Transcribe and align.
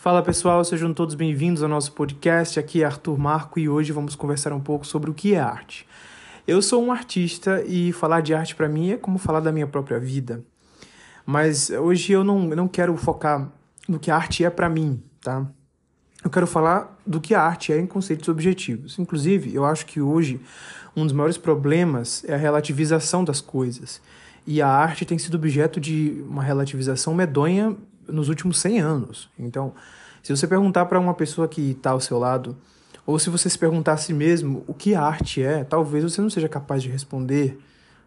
Fala 0.00 0.22
pessoal, 0.22 0.64
sejam 0.64 0.94
todos 0.94 1.14
bem-vindos 1.14 1.62
ao 1.62 1.68
nosso 1.68 1.92
podcast. 1.92 2.58
Aqui 2.58 2.82
é 2.82 2.86
Arthur 2.86 3.18
Marco 3.18 3.60
e 3.60 3.68
hoje 3.68 3.92
vamos 3.92 4.14
conversar 4.14 4.50
um 4.50 4.58
pouco 4.58 4.86
sobre 4.86 5.10
o 5.10 5.14
que 5.14 5.34
é 5.34 5.38
arte. 5.38 5.86
Eu 6.48 6.62
sou 6.62 6.82
um 6.82 6.90
artista 6.90 7.62
e 7.66 7.92
falar 7.92 8.22
de 8.22 8.32
arte 8.32 8.56
para 8.56 8.66
mim 8.66 8.92
é 8.92 8.96
como 8.96 9.18
falar 9.18 9.40
da 9.40 9.52
minha 9.52 9.66
própria 9.66 10.00
vida. 10.00 10.42
Mas 11.26 11.68
hoje 11.68 12.14
eu 12.14 12.24
não, 12.24 12.48
não 12.48 12.66
quero 12.66 12.96
focar 12.96 13.52
no 13.86 13.98
que 13.98 14.10
a 14.10 14.16
arte 14.16 14.42
é 14.42 14.48
para 14.48 14.70
mim, 14.70 15.02
tá? 15.20 15.46
Eu 16.24 16.30
quero 16.30 16.46
falar 16.46 16.98
do 17.06 17.20
que 17.20 17.34
a 17.34 17.42
arte 17.42 17.70
é 17.70 17.78
em 17.78 17.86
conceitos 17.86 18.26
objetivos. 18.30 18.98
Inclusive, 18.98 19.54
eu 19.54 19.66
acho 19.66 19.84
que 19.84 20.00
hoje 20.00 20.40
um 20.96 21.04
dos 21.04 21.12
maiores 21.12 21.36
problemas 21.36 22.24
é 22.26 22.32
a 22.32 22.38
relativização 22.38 23.22
das 23.22 23.42
coisas. 23.42 24.00
E 24.46 24.62
a 24.62 24.66
arte 24.66 25.04
tem 25.04 25.18
sido 25.18 25.34
objeto 25.34 25.78
de 25.78 26.24
uma 26.26 26.42
relativização 26.42 27.12
medonha 27.12 27.76
nos 28.12 28.28
últimos 28.28 28.58
100 28.60 28.80
anos. 28.80 29.30
Então, 29.38 29.72
se 30.22 30.34
você 30.34 30.46
perguntar 30.46 30.86
para 30.86 30.98
uma 30.98 31.14
pessoa 31.14 31.48
que 31.48 31.70
está 31.70 31.90
ao 31.90 32.00
seu 32.00 32.18
lado, 32.18 32.56
ou 33.06 33.18
se 33.18 33.30
você 33.30 33.48
se 33.48 33.58
perguntar 33.58 33.94
a 33.94 33.96
si 33.96 34.12
mesmo 34.12 34.64
o 34.66 34.74
que 34.74 34.94
arte 34.94 35.42
é, 35.42 35.64
talvez 35.64 36.04
você 36.04 36.20
não 36.20 36.30
seja 36.30 36.48
capaz 36.48 36.82
de 36.82 36.88
responder, 36.88 37.58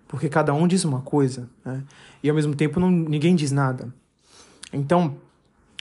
porque 0.08 0.30
cada 0.30 0.54
um 0.54 0.68
diz 0.68 0.86
uma 0.86 1.02
coisa, 1.02 1.50
né? 1.66 1.84
e 2.22 2.30
ao 2.30 2.36
mesmo 2.36 2.56
tempo 2.56 2.80
não, 2.80 2.92
ninguém 2.92 3.36
diz 3.36 3.52
nada. 3.52 3.94
Então, 4.72 5.16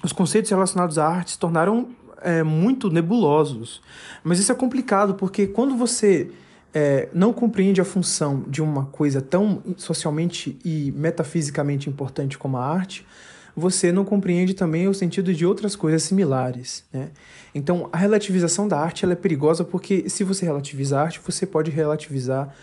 os 0.03 0.13
conceitos 0.13 0.51
relacionados 0.51 0.99
à 0.99 1.07
arte 1.07 1.33
se 1.33 1.39
tornaram 1.39 1.89
é, 2.23 2.43
muito 2.43 2.91
nebulosos. 2.91 3.83
Mas 4.25 4.39
isso 4.39 4.51
é 4.51 4.55
complicado, 4.55 5.15
porque 5.15 5.47
quando 5.47 5.77
você 5.77 6.31
é, 6.75 7.09
não 7.13 7.33
compreende 7.33 7.81
a 7.81 7.85
função 7.85 8.45
de 8.49 8.63
uma 8.63 8.87
coisa 8.87 9.21
tão 9.21 9.63
socialmente 9.77 10.59
e 10.65 10.93
metafisicamente 10.93 11.89
importante 11.91 12.39
como 12.39 12.57
a 12.57 12.67
arte, 12.67 13.07
você 13.55 13.93
não 13.93 14.05
compreende 14.05 14.55
também 14.55 14.89
o 14.89 14.95
sentido 14.95 15.35
de 15.35 15.45
outras 15.45 15.77
coisas 15.77 16.03
similares. 16.03 16.85
Né? 16.93 17.11
Então, 17.55 17.89
a 17.93 17.97
relativização 17.97 18.67
da 18.67 18.79
arte 18.79 19.05
ela 19.05 19.13
é 19.13 19.17
perigosa 19.17 19.65
porque, 19.65 20.09
se 20.09 20.25
você 20.25 20.45
relativizar 20.45 21.01
a 21.01 21.05
arte, 21.05 21.21
você 21.25 21.47
pode 21.47 21.71
relativizar 21.71 22.55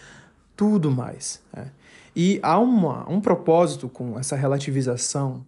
tudo 0.55 0.89
mais. 0.89 1.41
Né? 1.55 1.67
E 2.15 2.39
há 2.41 2.59
uma, 2.59 3.09
um 3.09 3.21
propósito 3.21 3.87
com 3.87 4.19
essa 4.19 4.35
relativização 4.35 5.45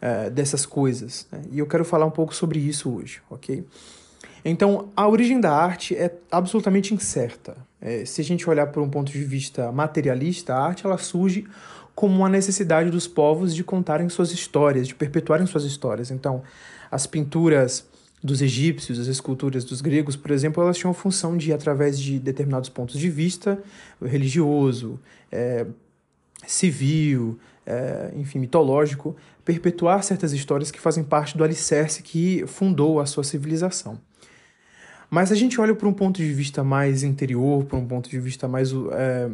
é, 0.00 0.28
dessas 0.28 0.66
coisas. 0.66 1.26
Né? 1.30 1.42
E 1.52 1.58
eu 1.58 1.66
quero 1.66 1.84
falar 1.84 2.06
um 2.06 2.10
pouco 2.10 2.34
sobre 2.34 2.58
isso 2.58 2.92
hoje, 2.92 3.22
ok? 3.30 3.64
Então, 4.44 4.90
a 4.94 5.08
origem 5.08 5.40
da 5.40 5.52
arte 5.52 5.96
é 5.96 6.14
absolutamente 6.30 6.92
incerta. 6.92 7.56
É, 7.80 8.04
se 8.04 8.20
a 8.20 8.24
gente 8.24 8.48
olhar 8.48 8.66
por 8.66 8.82
um 8.82 8.90
ponto 8.90 9.10
de 9.10 9.24
vista 9.24 9.72
materialista, 9.72 10.54
a 10.54 10.62
arte 10.62 10.84
ela 10.84 10.98
surge 10.98 11.46
como 11.94 12.16
uma 12.16 12.28
necessidade 12.28 12.90
dos 12.90 13.06
povos 13.06 13.54
de 13.54 13.62
contarem 13.62 14.08
suas 14.08 14.32
histórias, 14.32 14.88
de 14.88 14.94
perpetuarem 14.94 15.46
suas 15.46 15.64
histórias. 15.64 16.10
Então, 16.10 16.42
as 16.90 17.06
pinturas 17.06 17.86
dos 18.22 18.40
egípcios, 18.40 18.98
as 18.98 19.06
esculturas 19.06 19.64
dos 19.64 19.80
gregos, 19.80 20.16
por 20.16 20.30
exemplo, 20.30 20.62
elas 20.62 20.78
tinham 20.78 20.90
a 20.90 20.94
função 20.94 21.36
de, 21.36 21.52
através 21.52 21.98
de 21.98 22.18
determinados 22.18 22.70
pontos 22.70 22.98
de 22.98 23.10
vista, 23.10 23.62
religioso, 24.02 24.98
é, 25.30 25.66
civil, 26.46 27.38
é, 27.66 28.12
enfim, 28.16 28.38
mitológico, 28.38 29.14
perpetuar 29.44 30.02
certas 30.02 30.32
histórias 30.32 30.70
que 30.70 30.80
fazem 30.80 31.04
parte 31.04 31.36
do 31.36 31.44
alicerce 31.44 32.02
que 32.02 32.46
fundou 32.46 32.98
a 32.98 33.06
sua 33.06 33.24
civilização. 33.24 34.00
Mas 35.10 35.30
a 35.30 35.34
gente 35.34 35.60
olha 35.60 35.74
para 35.74 35.86
um 35.86 35.92
ponto 35.92 36.16
de 36.16 36.32
vista 36.32 36.64
mais 36.64 37.02
interior, 37.02 37.64
para 37.64 37.78
um 37.78 37.86
ponto 37.86 38.08
de 38.08 38.18
vista 38.18 38.48
mais 38.48 38.72
é, 38.72 39.30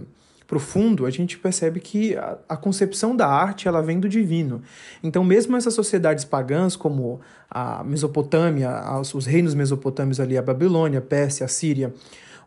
profundo, 0.51 1.07
a 1.07 1.11
gente 1.11 1.39
percebe 1.39 1.79
que 1.79 2.17
a, 2.17 2.37
a, 2.49 2.57
concepção 2.57 3.15
da 3.15 3.29
arte 3.29 3.69
ela 3.69 3.81
vem 3.81 4.01
do 4.01 4.09
divino. 4.09 4.61
Então, 5.01 5.23
mesmo 5.23 5.57
essas 5.57 5.73
sociedades 5.75 6.25
pagãs, 6.25 6.75
como 6.75 7.21
a 7.49 7.85
Mesopotâmia, 7.85 8.69
os, 8.99 9.15
os 9.15 9.27
reinos 9.27 9.55
mesopotâmios 9.55 10.19
ali, 10.19 10.37
a 10.37 10.43
Babilônia, 10.43 10.99
a 10.99 11.03
Pérsia, 11.03 11.45
a 11.47 11.49
Síria, 11.49 11.95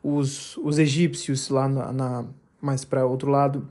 os, 0.03 0.57
os 0.57 0.79
egípcios 0.79 1.47
lá 1.47 1.65
na, 1.69 1.93
na 1.93 2.25
mais 2.61 2.83
para 2.83 3.05
outro 3.05 3.31
lado, 3.31 3.69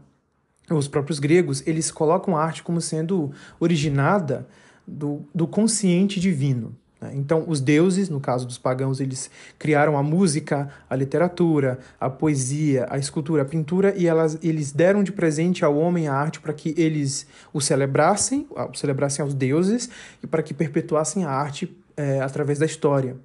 os 0.70 0.88
próprios 0.88 1.18
gregos, 1.18 1.62
eles 1.66 1.90
colocam 1.90 2.34
a 2.34 2.42
arte 2.42 2.62
como 2.62 2.80
sendo 2.80 3.32
originada 3.60 4.48
do, 4.88 5.26
do 5.34 5.46
consciente 5.46 6.18
divino. 6.18 6.74
Né? 7.02 7.12
Então, 7.14 7.44
os 7.46 7.60
deuses, 7.60 8.08
no 8.08 8.20
caso 8.20 8.46
dos 8.46 8.56
pagãos, 8.56 9.00
eles 9.00 9.28
criaram 9.58 9.98
a 9.98 10.02
música, 10.02 10.70
a 10.88 10.94
literatura, 10.94 11.80
a 12.00 12.08
poesia, 12.08 12.86
a 12.88 12.96
escultura, 12.96 13.42
a 13.42 13.44
pintura, 13.44 13.92
e 13.96 14.06
elas, 14.06 14.38
eles 14.42 14.70
deram 14.70 15.02
de 15.02 15.10
presente 15.10 15.64
ao 15.64 15.76
homem 15.76 16.06
a 16.06 16.14
arte 16.14 16.40
para 16.40 16.52
que 16.52 16.74
eles 16.78 17.26
o 17.52 17.60
celebrassem, 17.60 18.46
o 18.50 18.74
celebrassem 18.74 19.22
aos 19.22 19.34
deuses, 19.34 19.90
e 20.22 20.26
para 20.26 20.42
que 20.42 20.54
perpetuassem 20.54 21.24
a 21.24 21.30
arte 21.30 21.76
é, 21.96 22.20
através 22.20 22.58
da 22.58 22.66
história. 22.66 23.16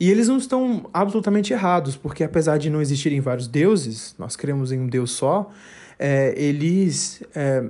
E 0.00 0.10
eles 0.10 0.26
não 0.26 0.38
estão 0.38 0.88
absolutamente 0.92 1.52
errados, 1.52 1.96
porque 1.96 2.24
apesar 2.24 2.58
de 2.58 2.70
não 2.70 2.80
existirem 2.80 3.20
vários 3.20 3.46
deuses, 3.46 4.16
nós 4.18 4.34
cremos 4.34 4.72
em 4.72 4.80
um 4.80 4.88
Deus 4.88 5.12
só, 5.12 5.50
é, 5.98 6.34
eles 6.36 7.22
é, 7.34 7.64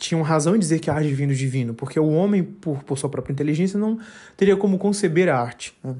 tinham 0.00 0.22
razão 0.22 0.56
em 0.56 0.58
dizer 0.58 0.78
que 0.78 0.90
a 0.90 0.94
arte 0.94 1.12
vem 1.12 1.28
do 1.28 1.34
divino, 1.34 1.74
porque 1.74 2.00
o 2.00 2.08
homem, 2.08 2.42
por, 2.42 2.82
por 2.82 2.98
sua 2.98 3.10
própria 3.10 3.32
inteligência, 3.32 3.78
não 3.78 3.98
teria 4.36 4.56
como 4.56 4.78
conceber 4.78 5.28
a 5.28 5.38
arte. 5.38 5.76
Né? 5.84 5.94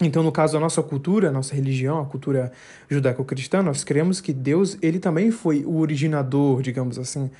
Então, 0.00 0.22
no 0.22 0.30
caso 0.30 0.54
da 0.54 0.60
nossa 0.60 0.82
cultura, 0.82 1.28
a 1.28 1.32
nossa 1.32 1.54
religião, 1.54 2.00
a 2.00 2.06
cultura 2.06 2.52
judaico-cristã, 2.88 3.62
nós 3.62 3.82
cremos 3.82 4.20
que 4.20 4.32
Deus 4.32 4.78
ele 4.80 4.98
também 4.98 5.30
foi 5.30 5.64
o 5.64 5.78
originador, 5.78 6.62
digamos 6.62 6.98
assim, 6.98 7.30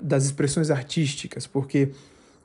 das 0.00 0.24
expressões 0.24 0.70
artísticas, 0.70 1.46
porque 1.46 1.90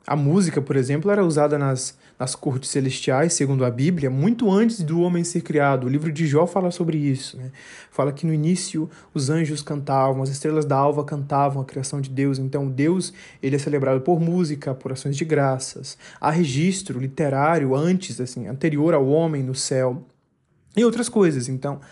a 0.08 0.16
música, 0.16 0.62
por 0.62 0.74
exemplo, 0.74 1.10
era 1.10 1.22
usada 1.22 1.58
nas, 1.58 1.94
nas 2.18 2.34
cortes 2.34 2.70
celestiais, 2.70 3.34
segundo 3.34 3.62
a 3.62 3.70
Bíblia, 3.70 4.08
muito 4.08 4.50
antes 4.50 4.80
do 4.80 5.02
homem 5.02 5.22
ser 5.22 5.42
criado. 5.42 5.84
O 5.84 5.88
livro 5.90 6.10
de 6.10 6.26
Jó 6.26 6.46
fala 6.46 6.70
sobre 6.70 6.96
isso. 6.96 7.36
Né? 7.36 7.52
Fala 7.90 8.10
que 8.10 8.24
no 8.24 8.32
início 8.32 8.88
os 9.12 9.28
anjos 9.28 9.60
cantavam, 9.60 10.22
as 10.22 10.30
estrelas 10.30 10.64
da 10.64 10.74
alva 10.76 11.04
cantavam 11.04 11.60
a 11.60 11.64
criação 11.64 12.00
de 12.00 12.08
Deus. 12.08 12.38
Então 12.38 12.70
Deus 12.70 13.12
ele 13.42 13.56
é 13.56 13.58
celebrado 13.58 14.00
por 14.00 14.18
música, 14.18 14.74
por 14.74 14.92
ações 14.92 15.14
de 15.14 15.26
graças. 15.26 15.98
Há 16.18 16.30
registro 16.30 16.98
literário 16.98 17.76
antes, 17.76 18.18
assim, 18.18 18.46
anterior 18.46 18.94
ao 18.94 19.06
homem 19.06 19.42
no 19.42 19.54
céu 19.54 20.06
e 20.74 20.82
outras 20.86 21.10
coisas. 21.10 21.50
Então 21.50 21.82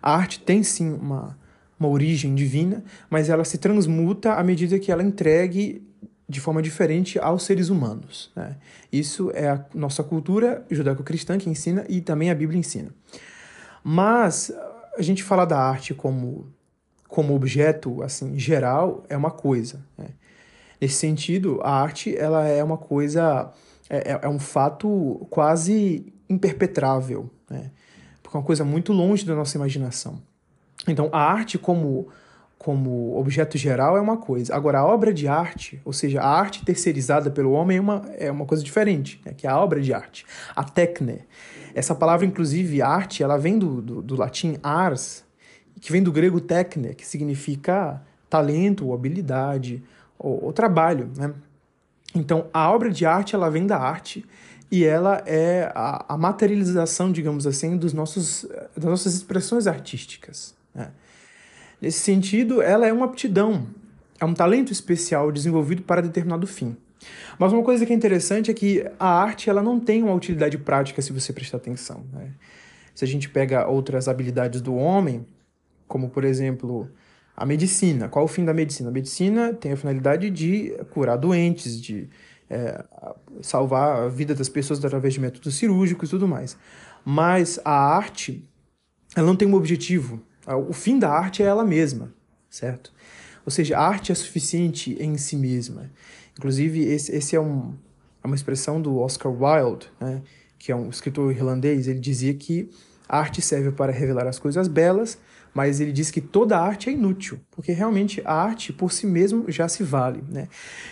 a 0.00 0.16
arte 0.16 0.40
tem 0.40 0.62
sim 0.62 0.94
uma, 0.94 1.36
uma 1.78 1.90
origem 1.90 2.34
divina, 2.34 2.82
mas 3.10 3.28
ela 3.28 3.44
se 3.44 3.58
transmuta 3.58 4.32
à 4.32 4.42
medida 4.42 4.78
que 4.78 4.90
ela 4.90 5.02
entregue 5.02 5.85
de 6.28 6.40
forma 6.40 6.60
diferente 6.60 7.18
aos 7.18 7.44
seres 7.44 7.68
humanos. 7.68 8.30
Né? 8.34 8.56
Isso 8.92 9.30
é 9.34 9.48
a 9.48 9.64
nossa 9.74 10.02
cultura 10.02 10.64
judaico-cristã 10.70 11.38
que 11.38 11.48
ensina 11.48 11.84
e 11.88 12.00
também 12.00 12.30
a 12.30 12.34
Bíblia 12.34 12.58
ensina. 12.58 12.90
Mas 13.82 14.52
a 14.98 15.02
gente 15.02 15.22
falar 15.22 15.44
da 15.44 15.58
arte 15.58 15.94
como, 15.94 16.52
como 17.08 17.34
objeto 17.34 18.02
assim 18.02 18.38
geral 18.38 19.04
é 19.08 19.16
uma 19.16 19.30
coisa. 19.30 19.84
Né? 19.96 20.08
Nesse 20.80 20.96
sentido, 20.96 21.60
a 21.62 21.70
arte 21.70 22.16
ela 22.16 22.46
é 22.46 22.62
uma 22.62 22.76
coisa, 22.76 23.52
é, 23.88 24.12
é, 24.12 24.20
é 24.22 24.28
um 24.28 24.38
fato 24.38 25.26
quase 25.30 26.12
imperpetrável, 26.28 27.30
né? 27.48 27.70
porque 28.20 28.36
é 28.36 28.40
uma 28.40 28.46
coisa 28.46 28.64
muito 28.64 28.92
longe 28.92 29.24
da 29.24 29.34
nossa 29.36 29.56
imaginação. 29.56 30.20
Então, 30.88 31.08
a 31.12 31.20
arte 31.20 31.56
como 31.56 32.08
como 32.58 33.16
objeto 33.16 33.58
geral 33.58 33.96
é 33.96 34.00
uma 34.00 34.16
coisa. 34.16 34.54
Agora, 34.54 34.80
a 34.80 34.86
obra 34.86 35.12
de 35.12 35.28
arte, 35.28 35.80
ou 35.84 35.92
seja, 35.92 36.20
a 36.20 36.28
arte 36.28 36.64
terceirizada 36.64 37.30
pelo 37.30 37.52
homem 37.52 37.76
é 37.76 37.80
uma, 37.80 38.02
é 38.18 38.30
uma 38.30 38.46
coisa 38.46 38.62
diferente, 38.62 39.20
né? 39.24 39.32
que 39.36 39.46
é 39.46 39.50
a 39.50 39.58
obra 39.58 39.80
de 39.80 39.92
arte. 39.92 40.24
A 40.54 40.64
tecne. 40.64 41.20
Essa 41.74 41.94
palavra, 41.94 42.24
inclusive, 42.24 42.80
arte, 42.80 43.22
ela 43.22 43.36
vem 43.36 43.58
do, 43.58 43.82
do, 43.82 44.02
do 44.02 44.16
latim 44.16 44.56
ars, 44.62 45.24
que 45.80 45.92
vem 45.92 46.02
do 46.02 46.10
grego 46.10 46.40
tecne, 46.40 46.94
que 46.94 47.06
significa 47.06 48.02
talento 48.28 48.86
ou 48.86 48.94
habilidade 48.94 49.82
ou, 50.18 50.46
ou 50.46 50.52
trabalho. 50.52 51.10
Né? 51.16 51.34
Então, 52.14 52.46
a 52.52 52.70
obra 52.70 52.90
de 52.90 53.04
arte, 53.04 53.34
ela 53.34 53.50
vem 53.50 53.66
da 53.66 53.78
arte 53.78 54.24
e 54.70 54.84
ela 54.84 55.22
é 55.26 55.70
a, 55.74 56.14
a 56.14 56.16
materialização, 56.16 57.12
digamos 57.12 57.46
assim, 57.46 57.76
dos 57.76 57.92
nossos, 57.92 58.46
das 58.74 58.86
nossas 58.86 59.14
expressões 59.14 59.66
artísticas. 59.66 60.54
Né? 60.74 60.90
Nesse 61.86 62.00
sentido, 62.00 62.60
ela 62.60 62.84
é 62.84 62.92
uma 62.92 63.06
aptidão, 63.06 63.64
é 64.18 64.24
um 64.24 64.34
talento 64.34 64.72
especial 64.72 65.30
desenvolvido 65.30 65.82
para 65.82 66.02
determinado 66.02 66.44
fim. 66.44 66.76
Mas 67.38 67.52
uma 67.52 67.62
coisa 67.62 67.86
que 67.86 67.92
é 67.92 67.94
interessante 67.94 68.50
é 68.50 68.54
que 68.54 68.84
a 68.98 69.06
arte 69.06 69.48
ela 69.48 69.62
não 69.62 69.78
tem 69.78 70.02
uma 70.02 70.12
utilidade 70.12 70.58
prática 70.58 71.00
se 71.00 71.12
você 71.12 71.32
prestar 71.32 71.58
atenção. 71.58 72.04
Né? 72.12 72.32
Se 72.92 73.04
a 73.04 73.06
gente 73.06 73.28
pega 73.28 73.68
outras 73.68 74.08
habilidades 74.08 74.60
do 74.60 74.74
homem, 74.74 75.24
como 75.86 76.10
por 76.10 76.24
exemplo 76.24 76.90
a 77.36 77.46
medicina, 77.46 78.08
qual 78.08 78.24
o 78.24 78.28
fim 78.28 78.44
da 78.44 78.52
medicina? 78.52 78.88
A 78.88 78.92
medicina 78.92 79.54
tem 79.54 79.70
a 79.70 79.76
finalidade 79.76 80.28
de 80.28 80.76
curar 80.90 81.16
doentes, 81.16 81.80
de 81.80 82.10
é, 82.50 82.84
salvar 83.42 84.02
a 84.02 84.08
vida 84.08 84.34
das 84.34 84.48
pessoas 84.48 84.84
através 84.84 85.14
de 85.14 85.20
métodos 85.20 85.54
cirúrgicos 85.54 86.08
e 86.08 86.10
tudo 86.10 86.26
mais. 86.26 86.58
Mas 87.04 87.60
a 87.64 87.70
arte, 87.70 88.42
ela 89.14 89.28
não 89.28 89.36
tem 89.36 89.46
um 89.46 89.54
objetivo, 89.54 90.20
o 90.54 90.72
fim 90.72 90.98
da 90.98 91.10
arte 91.10 91.42
é 91.42 91.46
ela 91.46 91.64
mesma, 91.64 92.12
certo? 92.48 92.92
Ou 93.44 93.50
seja, 93.50 93.78
a 93.78 93.86
arte 93.86 94.12
é 94.12 94.14
suficiente 94.14 94.96
em 95.00 95.16
si 95.16 95.36
mesma. 95.36 95.90
Inclusive, 96.36 96.84
esse, 96.84 97.14
esse 97.14 97.34
é 97.36 97.40
um, 97.40 97.74
é 98.22 98.26
uma 98.26 98.36
expressão 98.36 98.80
do 98.80 98.98
Oscar 98.98 99.32
Wilde, 99.32 99.88
né, 100.00 100.22
que 100.58 100.70
é 100.70 100.76
um 100.76 100.90
escritor 100.90 101.32
irlandês. 101.32 101.88
Ele 101.88 102.00
dizia 102.00 102.34
que 102.34 102.68
a 103.08 103.18
arte 103.18 103.40
serve 103.40 103.70
para 103.70 103.92
revelar 103.92 104.26
as 104.26 104.38
coisas 104.38 104.68
belas, 104.68 105.16
mas 105.54 105.80
ele 105.80 105.92
diz 105.92 106.10
que 106.10 106.20
toda 106.20 106.58
arte 106.58 106.90
é 106.90 106.92
inútil, 106.92 107.40
porque 107.50 107.72
realmente 107.72 108.20
a 108.24 108.34
arte 108.34 108.72
por 108.72 108.92
si 108.92 109.06
mesmo 109.06 109.44
já 109.48 109.68
se 109.68 109.82
vale. 109.82 110.22
Né? 110.28 110.48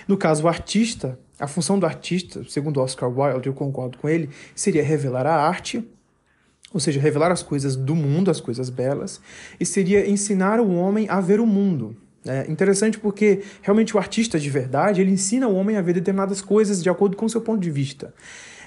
No 0.08 0.16
caso, 0.16 0.44
o 0.44 0.48
artista, 0.48 1.18
a 1.38 1.46
função 1.46 1.78
do 1.78 1.84
artista, 1.84 2.42
segundo 2.48 2.80
Oscar 2.80 3.10
Wilde, 3.10 3.48
eu 3.48 3.52
concordo 3.52 3.98
com 3.98 4.08
ele, 4.08 4.30
seria 4.54 4.82
revelar 4.82 5.26
a 5.26 5.34
arte, 5.34 5.86
ou 6.74 6.80
seja, 6.80 7.00
revelar 7.00 7.30
as 7.30 7.42
coisas 7.42 7.76
do 7.76 7.94
mundo, 7.94 8.32
as 8.32 8.40
coisas 8.40 8.68
belas, 8.68 9.20
e 9.60 9.64
seria 9.64 10.10
ensinar 10.10 10.58
o 10.58 10.74
homem 10.74 11.06
a 11.08 11.20
ver 11.20 11.38
o 11.38 11.46
mundo. 11.46 11.96
É 12.26 12.50
interessante 12.50 12.98
porque 12.98 13.42
realmente 13.62 13.94
o 13.94 13.98
artista 13.98 14.40
de 14.40 14.50
verdade 14.50 15.00
ele 15.00 15.12
ensina 15.12 15.46
o 15.46 15.54
homem 15.54 15.76
a 15.76 15.82
ver 15.82 15.92
determinadas 15.92 16.40
coisas 16.40 16.82
de 16.82 16.90
acordo 16.90 17.16
com 17.16 17.26
o 17.26 17.30
seu 17.30 17.40
ponto 17.40 17.60
de 17.60 17.70
vista. 17.70 18.12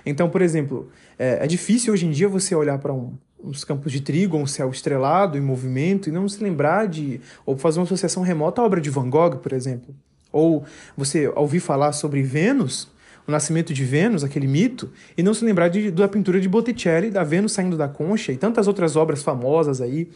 Então, 0.06 0.30
por 0.30 0.42
exemplo, 0.42 0.89
é, 1.19 1.44
é 1.44 1.48
difícil 1.48 1.92
hoje 1.92 2.06
em 2.06 2.12
dia 2.12 2.30
você 2.30 2.56
olhar 2.56 2.77
para 2.77 2.94
um, 2.94 3.13
uns 3.44 3.65
campos 3.65 3.92
de 3.92 4.00
trigo, 4.00 4.38
um 4.38 4.48
céu 4.48 4.69
estrelado 4.69 5.38
em 5.38 5.42
movimento 5.42 6.07
e 6.07 6.12
não 6.12 6.30
se 6.30 6.42
lembrar 6.42 6.88
de. 6.88 7.19
ou 7.45 7.57
fazer 7.57 7.80
uma 7.80 7.86
associação 7.86 8.24
remota 8.24 8.62
à 8.62 8.65
obra 8.65 8.80
de 8.80 8.89
Van 8.89 9.09
Gogh, 9.09 9.38
por 9.38 9.51
exemplo. 9.51 9.94
Ou 10.31 10.63
você 10.95 11.27
ouvir 11.30 11.59
falar 11.59 11.92
sobre 11.92 12.21
Vênus, 12.21 12.88
o 13.27 13.31
nascimento 13.31 13.74
de 13.74 13.83
Vênus, 13.83 14.24
aquele 14.24 14.47
mito, 14.47 14.89
e 15.18 15.21
não 15.21 15.33
se 15.33 15.44
lembrar 15.44 15.68
de, 15.68 15.91
da 15.91 16.07
pintura 16.07 16.39
de 16.39 16.47
Botticelli, 16.47 17.09
da 17.09 17.24
Vênus 17.24 17.51
saindo 17.51 17.75
da 17.75 17.88
concha 17.88 18.31
e 18.31 18.38
tantas 18.38 18.68
outras 18.68 18.95
obras 18.95 19.21
famosas 19.21 19.81
aí 19.81 20.09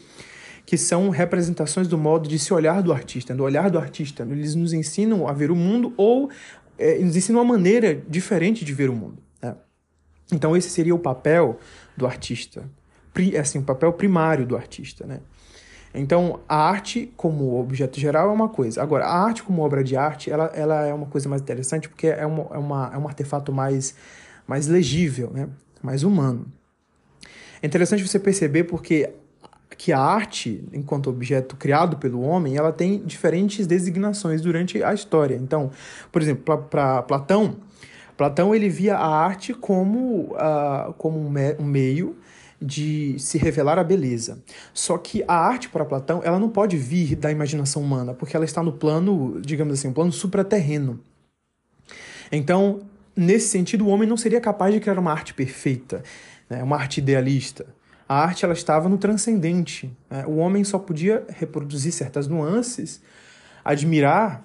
que 0.64 0.78
são 0.78 1.10
representações 1.10 1.88
do 1.88 1.98
modo 1.98 2.28
de 2.28 2.38
se 2.38 2.54
olhar 2.54 2.82
do 2.82 2.92
artista, 2.92 3.34
do 3.34 3.42
olhar 3.42 3.68
do 3.68 3.78
artista. 3.78 4.26
Eles 4.30 4.54
nos 4.54 4.72
ensinam 4.72 5.28
a 5.28 5.32
ver 5.32 5.50
o 5.50 5.56
mundo 5.56 5.92
ou 5.96 6.30
é, 6.78 6.98
nos 6.98 7.16
ensinam 7.16 7.40
uma 7.40 7.52
maneira 7.52 8.00
diferente 8.08 8.64
de 8.64 8.72
ver 8.72 8.88
o 8.88 8.94
mundo. 8.94 9.18
Né? 9.42 9.54
Então 10.32 10.56
esse 10.56 10.70
seria 10.70 10.94
o 10.94 10.98
papel 10.98 11.58
do 11.96 12.06
artista, 12.06 12.64
assim, 13.38 13.58
o 13.58 13.62
papel 13.62 13.92
primário 13.92 14.46
do 14.46 14.56
artista, 14.56 15.06
né? 15.06 15.20
Então, 15.94 16.40
a 16.48 16.56
arte 16.56 17.12
como 17.16 17.60
objeto 17.60 18.00
geral 18.00 18.30
é 18.30 18.32
uma 18.32 18.48
coisa. 18.48 18.82
Agora, 18.82 19.04
a 19.04 19.24
arte 19.24 19.42
como 19.42 19.62
obra 19.62 19.84
de 19.84 19.96
arte, 19.96 20.30
ela, 20.30 20.46
ela 20.54 20.86
é 20.86 20.94
uma 20.94 21.06
coisa 21.06 21.28
mais 21.28 21.42
interessante 21.42 21.88
porque 21.88 22.06
é, 22.06 22.24
uma, 22.24 22.46
é, 22.50 22.58
uma, 22.58 22.90
é 22.94 22.98
um 22.98 23.06
artefato 23.06 23.52
mais, 23.52 23.94
mais 24.46 24.66
legível, 24.66 25.30
né? 25.32 25.48
mais 25.82 26.02
humano. 26.02 26.46
É 27.62 27.66
interessante 27.66 28.06
você 28.06 28.18
perceber 28.18 28.64
porque 28.64 29.10
que 29.76 29.92
a 29.92 29.98
arte, 29.98 30.64
enquanto 30.72 31.08
objeto 31.10 31.56
criado 31.56 31.96
pelo 31.96 32.20
homem, 32.20 32.56
ela 32.56 32.72
tem 32.72 33.02
diferentes 33.04 33.66
designações 33.66 34.40
durante 34.40 34.82
a 34.82 34.94
história. 34.94 35.34
Então, 35.34 35.70
por 36.10 36.22
exemplo, 36.22 36.58
para 36.68 37.02
Platão, 37.02 37.56
Platão 38.16 38.54
ele 38.54 38.68
via 38.68 38.96
a 38.96 39.06
arte 39.06 39.54
como, 39.54 40.34
uh, 40.34 40.92
como 40.98 41.18
um, 41.18 41.28
me 41.28 41.56
um 41.58 41.64
meio 41.64 42.16
de 42.62 43.16
se 43.18 43.38
revelar 43.38 43.78
a 43.78 43.84
beleza. 43.84 44.42
Só 44.72 44.96
que 44.96 45.24
a 45.26 45.34
arte 45.34 45.68
para 45.68 45.84
Platão, 45.84 46.20
ela 46.24 46.38
não 46.38 46.48
pode 46.48 46.76
vir 46.76 47.16
da 47.16 47.30
imaginação 47.30 47.82
humana, 47.82 48.14
porque 48.14 48.36
ela 48.36 48.44
está 48.44 48.62
no 48.62 48.72
plano, 48.72 49.40
digamos 49.40 49.74
assim, 49.74 49.88
um 49.88 49.92
plano 49.92 50.12
supraterreno. 50.12 51.00
Então, 52.30 52.80
nesse 53.16 53.48
sentido, 53.48 53.86
o 53.86 53.88
homem 53.88 54.08
não 54.08 54.16
seria 54.16 54.40
capaz 54.40 54.72
de 54.72 54.80
criar 54.80 54.98
uma 54.98 55.10
arte 55.10 55.34
perfeita, 55.34 56.02
né? 56.48 56.62
uma 56.62 56.76
arte 56.76 56.98
idealista. 56.98 57.66
A 58.08 58.22
arte 58.22 58.44
ela 58.44 58.54
estava 58.54 58.88
no 58.88 58.98
transcendente. 58.98 59.90
Né? 60.10 60.24
O 60.26 60.36
homem 60.36 60.64
só 60.64 60.78
podia 60.78 61.24
reproduzir 61.28 61.92
certas 61.92 62.28
nuances, 62.28 63.00
admirar, 63.64 64.44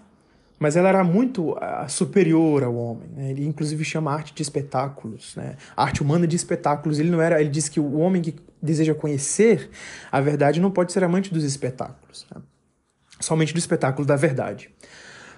mas 0.59 0.75
ela 0.75 0.89
era 0.89 1.03
muito 1.03 1.51
uh, 1.51 1.87
superior 1.87 2.63
ao 2.63 2.75
homem. 2.75 3.09
Né? 3.15 3.31
Ele 3.31 3.45
inclusive 3.45 3.83
chama 3.83 4.11
arte 4.11 4.33
de 4.33 4.41
espetáculos, 4.41 5.35
né? 5.35 5.55
arte 5.75 6.01
humana 6.01 6.25
de 6.25 6.35
espetáculos. 6.35 6.99
Ele 6.99 7.09
não 7.09 7.21
era, 7.21 7.39
ele 7.39 7.49
diz 7.49 7.69
que 7.69 7.79
o 7.79 7.97
homem 7.99 8.21
que 8.21 8.35
deseja 8.61 8.95
conhecer 8.95 9.69
a 10.11 10.19
verdade 10.19 10.59
não 10.59 10.71
pode 10.71 10.91
ser 10.91 11.03
amante 11.03 11.31
dos 11.31 11.43
espetáculos, 11.43 12.25
né? 12.33 12.41
somente 13.19 13.53
do 13.53 13.59
espetáculo 13.59 14.05
da 14.05 14.15
verdade. 14.15 14.69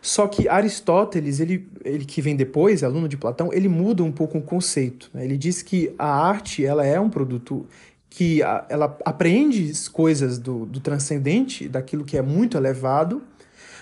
Só 0.02 0.28
que 0.28 0.48
Aristóteles, 0.48 1.42
ele, 1.42 1.68
ele 1.84 2.06
que 2.06 2.22
vem 2.22 2.36
depois, 2.36 2.84
aluno 2.84 3.10
de 3.10 3.18
Platão, 3.18 3.52
ele 3.52 3.68
muda 3.68 4.02
um 4.04 4.12
pouco 4.12 4.38
o 4.38 4.42
conceito. 4.42 5.10
Né? 5.14 5.26
Ele 5.26 5.38
diz 5.38 5.62
que 5.62 5.94
a 6.00 6.08
arte 6.08 6.66
ela 6.66 6.86
é 6.86 7.00
um 7.00 7.10
produto 7.10 7.68
que 8.10 8.42
a, 8.42 8.66
ela 8.70 8.98
apreende 9.06 9.72
coisas 9.92 10.38
do, 10.38 10.66
do 10.66 10.80
transcendente, 10.80 11.68
daquilo 11.68 12.04
que 12.04 12.18
é 12.18 12.22
muito 12.22 12.58
elevado, 12.58 13.22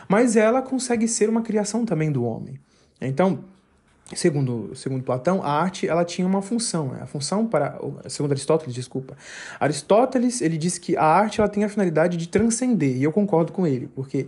mas 0.08 0.36
ela 0.36 0.62
consegue 0.62 1.08
ser 1.08 1.30
uma 1.30 1.42
criação 1.42 1.86
também 1.86 2.12
do 2.12 2.24
homem. 2.24 2.60
Então, 3.00 3.44
segundo, 4.14 4.76
segundo 4.76 5.04
Platão, 5.04 5.44
a 5.44 5.52
arte 5.52 5.88
ela 5.88 6.06
tinha 6.06 6.26
uma 6.26 6.42
função, 6.42 6.90
né? 6.90 7.00
a 7.02 7.06
função 7.06 7.46
para, 7.46 7.80
segundo 8.08 8.32
Aristóteles, 8.32 8.74
desculpa, 8.74 9.18
Aristóteles 9.60 10.42
ele 10.42 10.58
diz 10.58 10.78
que 10.78 10.96
a 10.96 11.04
arte 11.04 11.40
ela 11.40 11.50
tem 11.50 11.64
a 11.64 11.70
finalidade 11.70 12.18
de 12.18 12.28
transcender, 12.28 12.96
e 12.98 13.04
eu 13.04 13.12
concordo 13.12 13.52
com 13.52 13.68
ele, 13.68 13.88
porque 13.88 14.28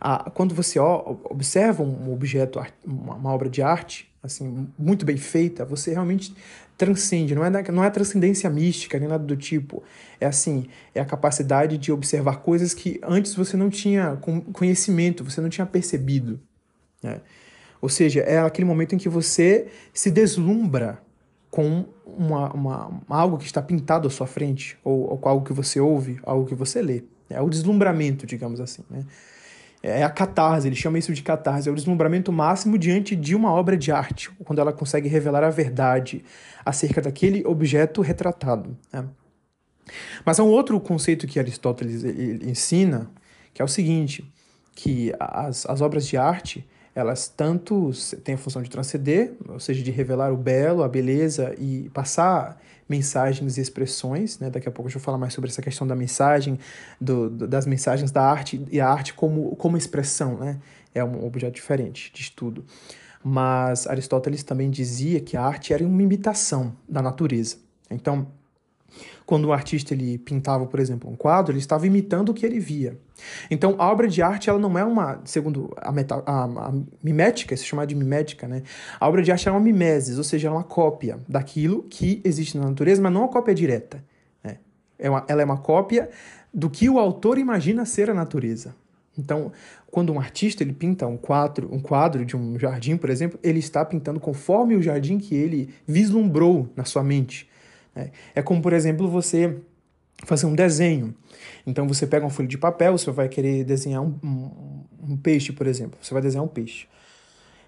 a, 0.00 0.30
quando 0.30 0.54
você 0.54 0.78
observa 0.78 1.82
um 1.82 2.12
objeto, 2.12 2.60
uma 2.84 3.30
obra 3.30 3.48
de 3.48 3.62
arte, 3.62 4.09
assim, 4.22 4.68
muito 4.78 5.04
bem 5.04 5.16
feita, 5.16 5.64
você 5.64 5.92
realmente 5.92 6.34
transcende, 6.76 7.34
não 7.34 7.44
é, 7.44 7.70
não 7.70 7.84
é 7.84 7.90
transcendência 7.90 8.48
mística, 8.48 8.98
nem 8.98 9.08
nada 9.08 9.24
do 9.24 9.36
tipo. 9.36 9.82
É 10.20 10.26
assim, 10.26 10.66
é 10.94 11.00
a 11.00 11.04
capacidade 11.04 11.76
de 11.76 11.92
observar 11.92 12.38
coisas 12.38 12.72
que 12.72 13.00
antes 13.02 13.34
você 13.34 13.56
não 13.56 13.68
tinha 13.68 14.18
conhecimento, 14.52 15.22
você 15.24 15.40
não 15.40 15.48
tinha 15.48 15.66
percebido. 15.66 16.40
Né? 17.02 17.20
Ou 17.80 17.88
seja, 17.88 18.20
é 18.20 18.38
aquele 18.38 18.66
momento 18.66 18.94
em 18.94 18.98
que 18.98 19.08
você 19.08 19.68
se 19.92 20.10
deslumbra 20.10 21.00
com 21.50 21.84
uma, 22.06 22.52
uma, 22.52 23.02
algo 23.08 23.38
que 23.38 23.44
está 23.44 23.60
pintado 23.60 24.06
à 24.06 24.10
sua 24.10 24.26
frente, 24.26 24.78
ou, 24.84 25.10
ou 25.10 25.18
com 25.18 25.28
algo 25.28 25.44
que 25.44 25.52
você 25.52 25.80
ouve, 25.80 26.18
algo 26.22 26.46
que 26.46 26.54
você 26.54 26.80
lê. 26.80 27.02
É 27.28 27.40
o 27.40 27.48
deslumbramento, 27.48 28.26
digamos 28.26 28.60
assim. 28.60 28.82
Né? 28.90 29.04
É 29.82 30.02
a 30.02 30.10
catarse, 30.10 30.66
ele 30.66 30.76
chama 30.76 30.98
isso 30.98 31.12
de 31.12 31.22
catarse, 31.22 31.68
é 31.68 31.72
o 31.72 31.74
deslumbramento 31.74 32.30
máximo 32.30 32.76
diante 32.76 33.16
de 33.16 33.34
uma 33.34 33.50
obra 33.50 33.78
de 33.78 33.90
arte, 33.90 34.30
quando 34.44 34.58
ela 34.58 34.72
consegue 34.72 35.08
revelar 35.08 35.42
a 35.42 35.48
verdade 35.48 36.22
acerca 36.64 37.00
daquele 37.00 37.46
objeto 37.46 38.02
retratado. 38.02 38.76
Né? 38.92 39.06
Mas 40.24 40.38
há 40.38 40.44
um 40.44 40.48
outro 40.48 40.78
conceito 40.80 41.26
que 41.26 41.38
Aristóteles 41.38 42.04
ensina, 42.04 43.10
que 43.54 43.62
é 43.62 43.64
o 43.64 43.68
seguinte, 43.68 44.30
que 44.74 45.12
as, 45.18 45.64
as 45.64 45.80
obras 45.80 46.06
de 46.06 46.16
arte, 46.16 46.66
elas 46.94 47.28
tanto 47.28 47.90
têm 48.22 48.34
a 48.34 48.38
função 48.38 48.62
de 48.62 48.68
transcender, 48.68 49.32
ou 49.48 49.60
seja, 49.60 49.82
de 49.82 49.90
revelar 49.90 50.32
o 50.32 50.36
belo, 50.36 50.82
a 50.82 50.88
beleza 50.88 51.54
e 51.58 51.88
passar 51.90 52.60
mensagens 52.90 53.56
e 53.56 53.60
expressões, 53.60 54.40
né? 54.40 54.50
Daqui 54.50 54.68
a 54.68 54.72
pouco 54.72 54.88
eu 54.88 54.92
vou 54.92 55.00
falar 55.00 55.16
mais 55.16 55.32
sobre 55.32 55.48
essa 55.48 55.62
questão 55.62 55.86
da 55.86 55.94
mensagem, 55.94 56.58
do, 57.00 57.30
do, 57.30 57.46
das 57.46 57.64
mensagens 57.64 58.10
da 58.10 58.22
arte 58.22 58.66
e 58.70 58.80
a 58.80 58.88
arte 58.88 59.14
como, 59.14 59.54
como 59.54 59.76
expressão, 59.76 60.36
né? 60.36 60.58
É 60.92 61.04
um 61.04 61.24
objeto 61.24 61.54
diferente 61.54 62.12
de 62.12 62.20
estudo. 62.20 62.64
Mas 63.22 63.86
Aristóteles 63.86 64.42
também 64.42 64.68
dizia 64.68 65.20
que 65.20 65.36
a 65.36 65.42
arte 65.42 65.72
era 65.72 65.86
uma 65.86 66.02
imitação 66.02 66.76
da 66.88 67.00
natureza. 67.00 67.58
Então, 67.88 68.26
quando 69.26 69.46
o 69.46 69.52
artista 69.52 69.94
ele 69.94 70.18
pintava, 70.18 70.66
por 70.66 70.80
exemplo, 70.80 71.10
um 71.10 71.16
quadro, 71.16 71.52
ele 71.52 71.60
estava 71.60 71.86
imitando 71.86 72.30
o 72.30 72.34
que 72.34 72.44
ele 72.44 72.58
via. 72.58 72.98
Então, 73.50 73.74
a 73.78 73.90
obra 73.90 74.08
de 74.08 74.22
arte 74.22 74.48
ela 74.48 74.58
não 74.58 74.78
é 74.78 74.84
uma, 74.84 75.20
segundo 75.24 75.72
a, 75.76 75.92
meta, 75.92 76.22
a, 76.26 76.44
a 76.44 76.72
mimética, 77.02 77.56
se 77.56 77.64
chama 77.64 77.86
de 77.86 77.94
mimética, 77.94 78.48
né? 78.48 78.62
A 78.98 79.08
obra 79.08 79.22
de 79.22 79.30
arte 79.30 79.48
é 79.48 79.52
uma 79.52 79.60
mimesis, 79.60 80.18
ou 80.18 80.24
seja, 80.24 80.48
é 80.48 80.50
uma 80.50 80.64
cópia 80.64 81.18
daquilo 81.28 81.82
que 81.84 82.20
existe 82.24 82.56
na 82.56 82.66
natureza, 82.66 83.00
mas 83.02 83.12
não 83.12 83.22
uma 83.22 83.28
cópia 83.28 83.54
direta. 83.54 84.02
Né? 84.42 84.58
É 84.98 85.10
uma, 85.10 85.24
ela 85.28 85.42
é 85.42 85.44
uma 85.44 85.58
cópia 85.58 86.08
do 86.52 86.68
que 86.68 86.88
o 86.88 86.98
autor 86.98 87.38
imagina 87.38 87.84
ser 87.84 88.10
a 88.10 88.14
natureza. 88.14 88.74
Então, 89.18 89.52
quando 89.90 90.12
um 90.12 90.18
artista 90.18 90.62
ele 90.62 90.72
pinta 90.72 91.06
um 91.06 91.16
quadro, 91.16 91.68
um 91.72 91.80
quadro 91.80 92.24
de 92.24 92.36
um 92.36 92.58
jardim, 92.58 92.96
por 92.96 93.10
exemplo, 93.10 93.38
ele 93.42 93.58
está 93.58 93.84
pintando 93.84 94.20
conforme 94.20 94.76
o 94.76 94.82
jardim 94.82 95.18
que 95.18 95.34
ele 95.34 95.74
vislumbrou 95.86 96.68
na 96.76 96.84
sua 96.84 97.02
mente. 97.02 97.49
É, 98.00 98.10
é 98.36 98.42
como, 98.42 98.62
por 98.62 98.72
exemplo, 98.72 99.08
você 99.08 99.56
fazer 100.24 100.46
um 100.46 100.54
desenho. 100.54 101.14
Então 101.66 101.86
você 101.86 102.06
pega 102.06 102.24
uma 102.24 102.30
folha 102.30 102.48
de 102.48 102.58
papel, 102.58 102.96
você 102.96 103.10
vai 103.10 103.28
querer 103.28 103.64
desenhar 103.64 104.02
um, 104.02 104.14
um, 104.22 105.10
um, 105.10 105.16
peixe, 105.16 105.52
por 105.52 105.66
exemplo. 105.66 105.98
Você 106.00 106.12
vai 106.12 106.22
desenhar 106.22 106.44
um 106.44 106.48
peixe. 106.48 106.86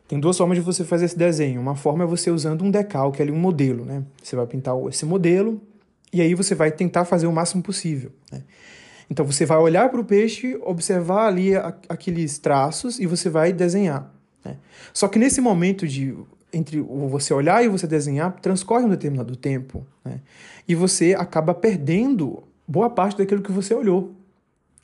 Tem 0.09 0.21
duas 0.21 0.37
formas 0.37 0.59
de 0.59 0.63
você 0.63 0.85
fazer 0.85 1.07
esse 1.07 1.17
desenho. 1.17 1.61
Uma 1.61 1.75
forma 1.75 2.05
é 2.05 2.07
você 2.07 2.31
usando 2.31 2.63
um 2.65 2.71
decalque, 2.71 3.23
ali 3.23 3.31
um 3.31 3.39
modelo, 3.39 3.85
né? 3.85 4.05
Você 4.23 4.37
vai 4.37 4.47
pintar 4.47 4.75
esse 4.89 5.07
modelo 5.07 5.61
e 6.13 6.21
aí 6.21 6.35
você 6.35 6.55
vai 6.55 6.71
tentar 6.71 7.05
fazer 7.05 7.27
o 7.27 7.33
máximo 7.33 7.63
possível. 7.63 8.13
Né? 8.31 8.43
Então 9.11 9.25
você 9.25 9.47
vai 9.47 9.59
olhar 9.59 9.89
para 9.89 10.01
o 10.01 10.05
peixe, 10.05 10.59
observar 10.63 11.27
ali 11.27 11.57
a, 11.57 11.75
aqueles 11.89 12.39
traços 12.39 12.99
e 12.99 13.07
você 13.07 13.31
vai 13.31 13.53
desenhar. 13.53 14.13
Né? 14.45 14.59
Só 14.93 15.09
que 15.09 15.19
nesse 15.19 15.41
momento 15.41 15.89
de 15.89 16.15
entre 16.53 16.81
você 16.81 17.33
olhar 17.33 17.65
e 17.65 17.69
você 17.69 17.87
desenhar, 17.87 18.33
transcorre 18.41 18.85
um 18.85 18.89
determinado 18.89 19.35
tempo, 19.37 19.87
né? 20.05 20.21
E 20.69 20.75
você 20.75 21.15
acaba 21.15 21.55
perdendo 21.55 22.45
boa 22.69 22.91
parte 22.91 23.19
daquilo 23.19 23.43
que 23.43 23.51
você 23.51 23.75
olhou. 23.75 24.15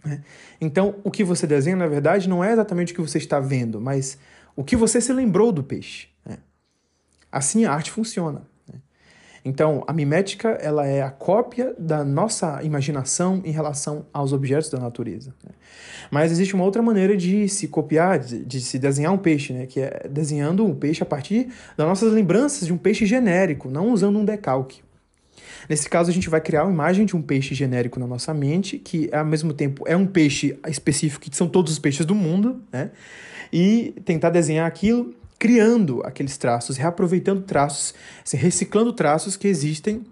Né? 0.05 0.23
Então, 0.61 0.97
o 1.05 1.11
que 1.11 1.23
você 1.23 1.47
desenha, 1.47 1.77
na 1.77 1.87
verdade, 1.87 2.29
não 2.29 2.43
é 2.43 2.53
exatamente 2.53 2.93
o 2.93 2.97
que 2.97 3.01
você 3.01 3.19
está 3.19 3.39
vendo, 3.39 3.81
mas 3.81 4.19
o 4.57 4.65
que 4.65 4.77
você 4.77 5.01
se 5.01 5.13
lembrou 5.13 5.53
do 5.53 5.63
peixe. 5.63 6.09
Né? 6.25 6.39
Assim 7.31 7.65
a 7.65 7.73
arte 7.73 7.91
funciona. 7.91 8.43
Então, 9.49 9.83
a 9.87 9.95
mimética 9.95 10.51
ela 10.61 10.87
é 10.87 11.01
a 11.01 11.11
cópia 11.11 11.75
da 11.79 12.05
nossa 12.05 12.63
imaginação 12.63 13.41
em 13.47 13.51
relação 13.51 14.05
aos 14.13 14.35
objetos 14.35 14.69
da 14.69 14.79
natureza. 14.79 15.35
Né? 15.43 15.53
Mas 16.11 16.31
existe 16.31 16.55
uma 16.55 16.65
outra 16.65 16.83
maneira 16.83 17.17
de 17.17 17.49
se 17.49 17.67
copiar, 17.67 18.19
de, 18.19 18.45
de, 18.45 18.61
se 18.61 18.79
desenhar 18.79 19.11
um 19.11 19.17
peixe, 19.17 19.55
né? 19.55 19.65
que 19.65 19.81
é 19.81 20.07
desenhando 20.11 20.67
um 20.67 20.75
peixe 20.75 21.03
a 21.03 21.07
partir 21.07 21.49
das 21.79 21.87
nossas 21.87 22.13
lembranças 22.13 22.67
de 22.67 22.73
um 22.75 22.77
peixe 22.77 23.07
genérico, 23.07 23.71
não 23.71 23.91
usando 23.91 24.19
um 24.19 24.25
decalque. 24.25 24.83
Nesse 25.67 25.89
caso, 25.89 26.11
a 26.11 26.13
gente 26.13 26.29
vai 26.29 26.43
criar 26.43 26.65
uma 26.65 26.73
imagem 26.73 27.07
de 27.07 27.17
um 27.17 27.23
peixe 27.23 27.55
genérico 27.55 27.99
na 27.99 28.07
nossa 28.07 28.35
mente, 28.35 28.79
que 28.79 29.09
ao 29.15 29.25
mesmo 29.25 29.55
tempo 29.55 29.83
é 29.87 29.97
um 29.97 30.07
peixe 30.07 30.59
específico, 30.69 31.25
que 31.25 31.35
são 31.35 31.49
todos 31.49 31.73
os 31.73 31.79
peixes 31.79 32.05
do 32.05 32.15
mundo, 32.15 32.61
né? 32.71 32.91
E 33.51 33.95
tentar 34.05 34.29
desenhar 34.29 34.67
aquilo 34.67 35.15
criando 35.39 36.03
aqueles 36.05 36.37
traços, 36.37 36.77
reaproveitando 36.77 37.43
traços, 37.43 37.95
reciclando 38.33 38.93
traços 38.93 39.37
que 39.37 39.47
existem 39.47 40.05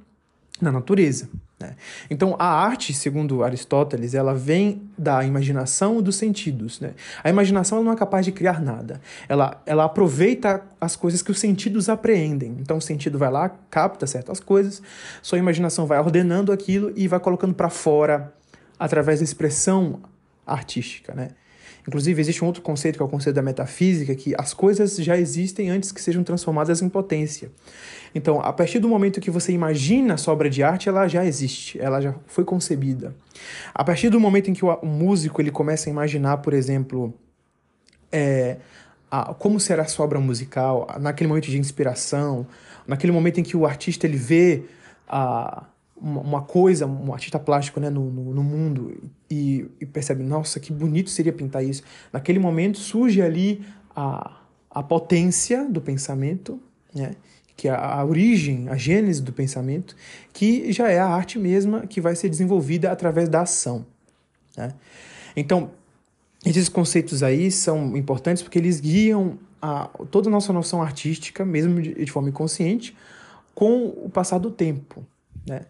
na 0.60 0.70
natureza. 0.70 1.28
Né? 1.58 1.74
Então, 2.10 2.36
a 2.38 2.46
arte, 2.46 2.92
segundo 2.92 3.42
Aristóteles, 3.42 4.14
ela 4.14 4.34
vem 4.34 4.82
da 4.96 5.24
imaginação 5.24 6.02
dos 6.02 6.16
sentidos. 6.16 6.80
Né? 6.80 6.94
A 7.24 7.30
imaginação 7.30 7.82
não 7.82 7.92
é 7.92 7.96
capaz 7.96 8.24
de 8.24 8.32
criar 8.32 8.60
nada. 8.60 9.00
Ela, 9.28 9.60
ela 9.64 9.84
aproveita 9.84 10.62
as 10.80 10.96
coisas 10.96 11.22
que 11.22 11.30
os 11.30 11.38
sentidos 11.38 11.88
apreendem. 11.88 12.56
Então, 12.60 12.76
o 12.76 12.82
sentido 12.82 13.18
vai 13.18 13.30
lá, 13.30 13.50
capta 13.70 14.06
certas 14.06 14.38
coisas, 14.38 14.82
sua 15.22 15.38
imaginação 15.38 15.86
vai 15.86 15.98
ordenando 15.98 16.52
aquilo 16.52 16.92
e 16.94 17.08
vai 17.08 17.20
colocando 17.20 17.54
para 17.54 17.70
fora 17.70 18.32
através 18.78 19.20
da 19.20 19.24
expressão 19.24 20.00
artística. 20.46 21.14
Né? 21.14 21.30
Inclusive, 21.86 22.20
existe 22.20 22.42
um 22.42 22.48
outro 22.48 22.62
conceito, 22.62 22.96
que 22.96 23.02
é 23.02 23.06
o 23.06 23.08
conceito 23.08 23.36
da 23.36 23.42
metafísica, 23.42 24.14
que 24.14 24.34
as 24.36 24.52
coisas 24.52 24.96
já 24.96 25.16
existem 25.16 25.70
antes 25.70 25.92
que 25.92 26.02
sejam 26.02 26.24
transformadas 26.24 26.82
em 26.82 26.88
potência. 26.88 27.50
Então, 28.14 28.40
a 28.40 28.52
partir 28.52 28.80
do 28.80 28.88
momento 28.88 29.20
que 29.20 29.30
você 29.30 29.52
imagina 29.52 30.14
a 30.14 30.16
sua 30.16 30.34
obra 30.34 30.50
de 30.50 30.62
arte, 30.62 30.88
ela 30.88 31.06
já 31.06 31.24
existe, 31.24 31.78
ela 31.80 32.00
já 32.00 32.14
foi 32.26 32.44
concebida. 32.44 33.14
A 33.72 33.84
partir 33.84 34.08
do 34.08 34.18
momento 34.18 34.50
em 34.50 34.54
que 34.54 34.64
o, 34.64 34.86
músico 34.86 35.40
ele 35.40 35.50
começa 35.50 35.88
a 35.88 35.90
imaginar, 35.90 36.38
por 36.38 36.54
exemplo, 36.54 37.14
é, 38.10 38.56
a, 39.10 39.32
como 39.34 39.60
será 39.60 39.82
a 39.82 39.86
sua 39.86 40.06
obra 40.06 40.18
musical, 40.18 40.88
naquele 41.00 41.28
momento 41.28 41.48
de 41.48 41.58
inspiração, 41.58 42.46
naquele 42.86 43.12
momento 43.12 43.38
em 43.38 43.44
que 43.44 43.56
o 43.56 43.64
artista 43.64 44.06
ele 44.06 44.16
vê 44.16 44.64
a 45.08 45.64
uma 46.00 46.42
coisa, 46.42 46.86
um 46.86 47.12
artista 47.12 47.38
plástico 47.38 47.80
né, 47.80 47.88
no, 47.88 48.10
no, 48.10 48.34
no 48.34 48.42
mundo 48.42 48.96
e, 49.30 49.66
e, 49.80 49.86
percebe, 49.86 50.22
nossa, 50.22 50.60
que 50.60 50.72
bonito 50.72 51.08
seria 51.10 51.32
pintar 51.32 51.64
isso. 51.64 51.82
Naquele 52.12 52.38
momento 52.38 52.78
surge 52.78 53.22
ali 53.22 53.64
a, 53.94 54.40
a 54.70 54.82
potência 54.82 55.64
do 55.64 55.80
pensamento, 55.80 56.60
né, 56.94 57.12
que 57.56 57.66
é 57.66 57.70
a, 57.70 58.00
a 58.00 58.04
origem, 58.04 58.68
a 58.68 58.76
gênese 58.76 59.22
do 59.22 59.32
pensamento, 59.32 59.96
que 60.32 60.70
já 60.70 60.90
é 60.90 60.98
a 60.98 61.06
arte 61.06 61.38
mesma 61.38 61.86
que 61.86 62.00
vai 62.00 62.14
ser 62.14 62.28
desenvolvida 62.28 62.92
através 62.92 63.28
da 63.28 63.40
ação. 63.40 63.86
Né? 64.56 64.72
Então, 65.34 65.70
esses 66.44 66.68
conceitos 66.68 67.22
aí 67.22 67.50
são 67.50 67.96
importantes 67.96 68.42
porque 68.42 68.58
eles 68.58 68.80
guiam 68.80 69.38
a, 69.60 69.88
toda 70.10 70.28
a 70.28 70.30
nossa 70.30 70.52
noção 70.52 70.82
artística, 70.82 71.44
mesmo 71.44 71.80
de, 71.80 71.94
de 71.94 72.10
forma 72.12 72.28
inconsciente, 72.28 72.94
com 73.54 73.86
o 73.86 74.10
passar 74.10 74.38
do 74.38 74.50
tempo. 74.50 75.04
Né? 75.48 75.62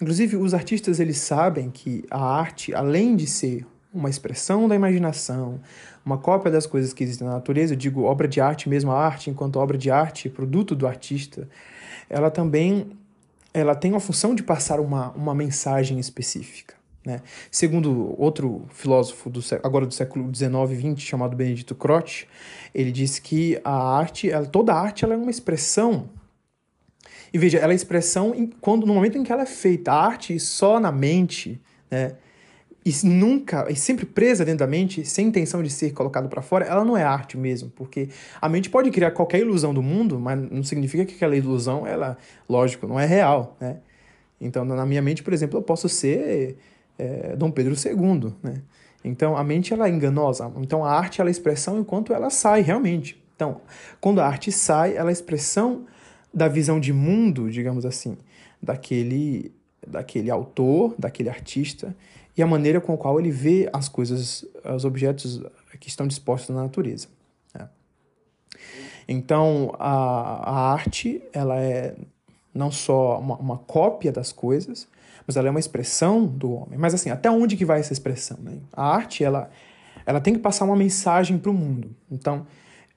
Inclusive, 0.00 0.36
os 0.36 0.54
artistas 0.54 1.00
eles 1.00 1.18
sabem 1.18 1.70
que 1.70 2.04
a 2.10 2.20
arte, 2.20 2.74
além 2.74 3.16
de 3.16 3.26
ser 3.26 3.66
uma 3.92 4.08
expressão 4.08 4.68
da 4.68 4.74
imaginação, 4.74 5.60
uma 6.04 6.16
cópia 6.16 6.52
das 6.52 6.66
coisas 6.66 6.92
que 6.92 7.02
existem 7.02 7.26
na 7.26 7.34
natureza, 7.34 7.74
eu 7.74 7.76
digo 7.76 8.04
obra 8.04 8.28
de 8.28 8.40
arte 8.40 8.68
mesmo, 8.68 8.92
a 8.92 8.98
arte 8.98 9.28
enquanto 9.28 9.56
obra 9.56 9.76
de 9.76 9.90
arte, 9.90 10.28
produto 10.28 10.74
do 10.74 10.86
artista, 10.86 11.48
ela 12.08 12.30
também 12.30 12.92
ela 13.52 13.74
tem 13.74 13.94
a 13.94 14.00
função 14.00 14.34
de 14.34 14.42
passar 14.42 14.78
uma, 14.78 15.10
uma 15.12 15.34
mensagem 15.34 15.98
específica. 15.98 16.74
Né? 17.04 17.22
Segundo 17.50 18.14
outro 18.20 18.66
filósofo 18.68 19.30
do, 19.30 19.40
agora 19.62 19.86
do 19.86 19.94
século 19.94 20.32
XIX 20.32 20.52
e 20.72 20.94
XX, 20.94 21.02
chamado 21.02 21.36
Benedito 21.36 21.74
Croce, 21.74 22.26
ele 22.74 22.92
diz 22.92 23.18
que 23.18 23.58
a 23.64 23.72
arte, 23.72 24.30
ela, 24.30 24.46
toda 24.46 24.72
a 24.74 24.80
arte 24.80 25.04
ela 25.04 25.14
é 25.14 25.16
uma 25.16 25.30
expressão 25.30 26.08
e 27.32 27.38
veja, 27.38 27.58
ela 27.58 27.72
é 27.72 27.76
expressão 27.76 28.34
em, 28.34 28.46
quando 28.60 28.86
no 28.86 28.94
momento 28.94 29.18
em 29.18 29.22
que 29.22 29.32
ela 29.32 29.42
é 29.42 29.46
feita. 29.46 29.92
A 29.92 30.06
arte 30.06 30.38
só 30.38 30.80
na 30.80 30.92
mente, 30.92 31.60
né? 31.90 32.14
E 32.84 33.06
nunca, 33.06 33.66
e 33.70 33.76
sempre 33.76 34.06
presa 34.06 34.46
dentro 34.46 34.60
da 34.60 34.66
mente, 34.66 35.04
sem 35.04 35.26
intenção 35.26 35.62
de 35.62 35.68
ser 35.68 35.92
colocado 35.92 36.26
para 36.28 36.40
fora, 36.40 36.64
ela 36.64 36.84
não 36.84 36.96
é 36.96 37.02
arte 37.02 37.36
mesmo, 37.36 37.70
porque 37.76 38.08
a 38.40 38.48
mente 38.48 38.70
pode 38.70 38.90
criar 38.90 39.10
qualquer 39.10 39.40
ilusão 39.40 39.74
do 39.74 39.82
mundo, 39.82 40.18
mas 40.18 40.40
não 40.50 40.62
significa 40.62 41.04
que 41.04 41.14
aquela 41.14 41.36
ilusão, 41.36 41.86
ela, 41.86 42.16
lógico, 42.48 42.86
não 42.86 42.98
é 42.98 43.04
real, 43.04 43.56
né? 43.60 43.78
Então, 44.40 44.64
na 44.64 44.86
minha 44.86 45.02
mente, 45.02 45.22
por 45.22 45.34
exemplo, 45.34 45.58
eu 45.58 45.62
posso 45.62 45.88
ser 45.88 46.56
é, 46.98 47.36
Dom 47.36 47.50
Pedro 47.50 47.74
II, 47.74 48.32
né? 48.42 48.62
Então, 49.04 49.36
a 49.36 49.44
mente 49.44 49.74
ela 49.74 49.86
é 49.86 49.90
enganosa. 49.90 50.50
Então, 50.56 50.84
a 50.84 50.92
arte 50.92 51.20
ela 51.20 51.28
é 51.28 51.32
expressão 51.32 51.78
enquanto 51.78 52.12
ela 52.12 52.30
sai 52.30 52.62
realmente. 52.62 53.22
Então, 53.36 53.60
quando 54.00 54.20
a 54.20 54.26
arte 54.26 54.50
sai, 54.50 54.96
ela 54.96 55.10
é 55.10 55.12
expressão 55.12 55.86
da 56.38 56.48
visão 56.48 56.78
de 56.78 56.92
mundo, 56.92 57.50
digamos 57.50 57.84
assim, 57.84 58.16
daquele, 58.62 59.52
daquele 59.86 60.30
autor, 60.30 60.94
daquele 60.98 61.28
artista, 61.28 61.94
e 62.36 62.42
a 62.42 62.46
maneira 62.46 62.80
com 62.80 62.94
a 62.94 62.96
qual 62.96 63.18
ele 63.18 63.30
vê 63.30 63.68
as 63.72 63.88
coisas, 63.88 64.44
os 64.64 64.84
objetos 64.84 65.42
que 65.80 65.88
estão 65.88 66.06
dispostos 66.06 66.54
na 66.54 66.62
natureza. 66.62 67.08
Né? 67.52 67.68
Então, 69.08 69.74
a, 69.78 70.50
a 70.50 70.72
arte, 70.72 71.20
ela 71.32 71.60
é 71.60 71.96
não 72.54 72.70
só 72.70 73.18
uma, 73.18 73.36
uma, 73.36 73.58
cópia 73.58 74.12
das 74.12 74.32
coisas, 74.32 74.88
mas 75.26 75.36
ela 75.36 75.48
é 75.48 75.50
uma 75.50 75.60
expressão 75.60 76.24
do 76.24 76.52
homem. 76.52 76.78
Mas 76.78 76.94
assim, 76.94 77.10
até 77.10 77.30
onde 77.30 77.56
que 77.56 77.64
vai 77.64 77.80
essa 77.80 77.92
expressão? 77.92 78.38
Né? 78.40 78.58
A 78.72 78.86
arte, 78.86 79.24
ela, 79.24 79.50
ela 80.06 80.20
tem 80.20 80.34
que 80.34 80.40
passar 80.40 80.64
uma 80.64 80.76
mensagem 80.76 81.38
para 81.38 81.50
o 81.50 81.54
mundo. 81.54 81.90
Então, 82.10 82.46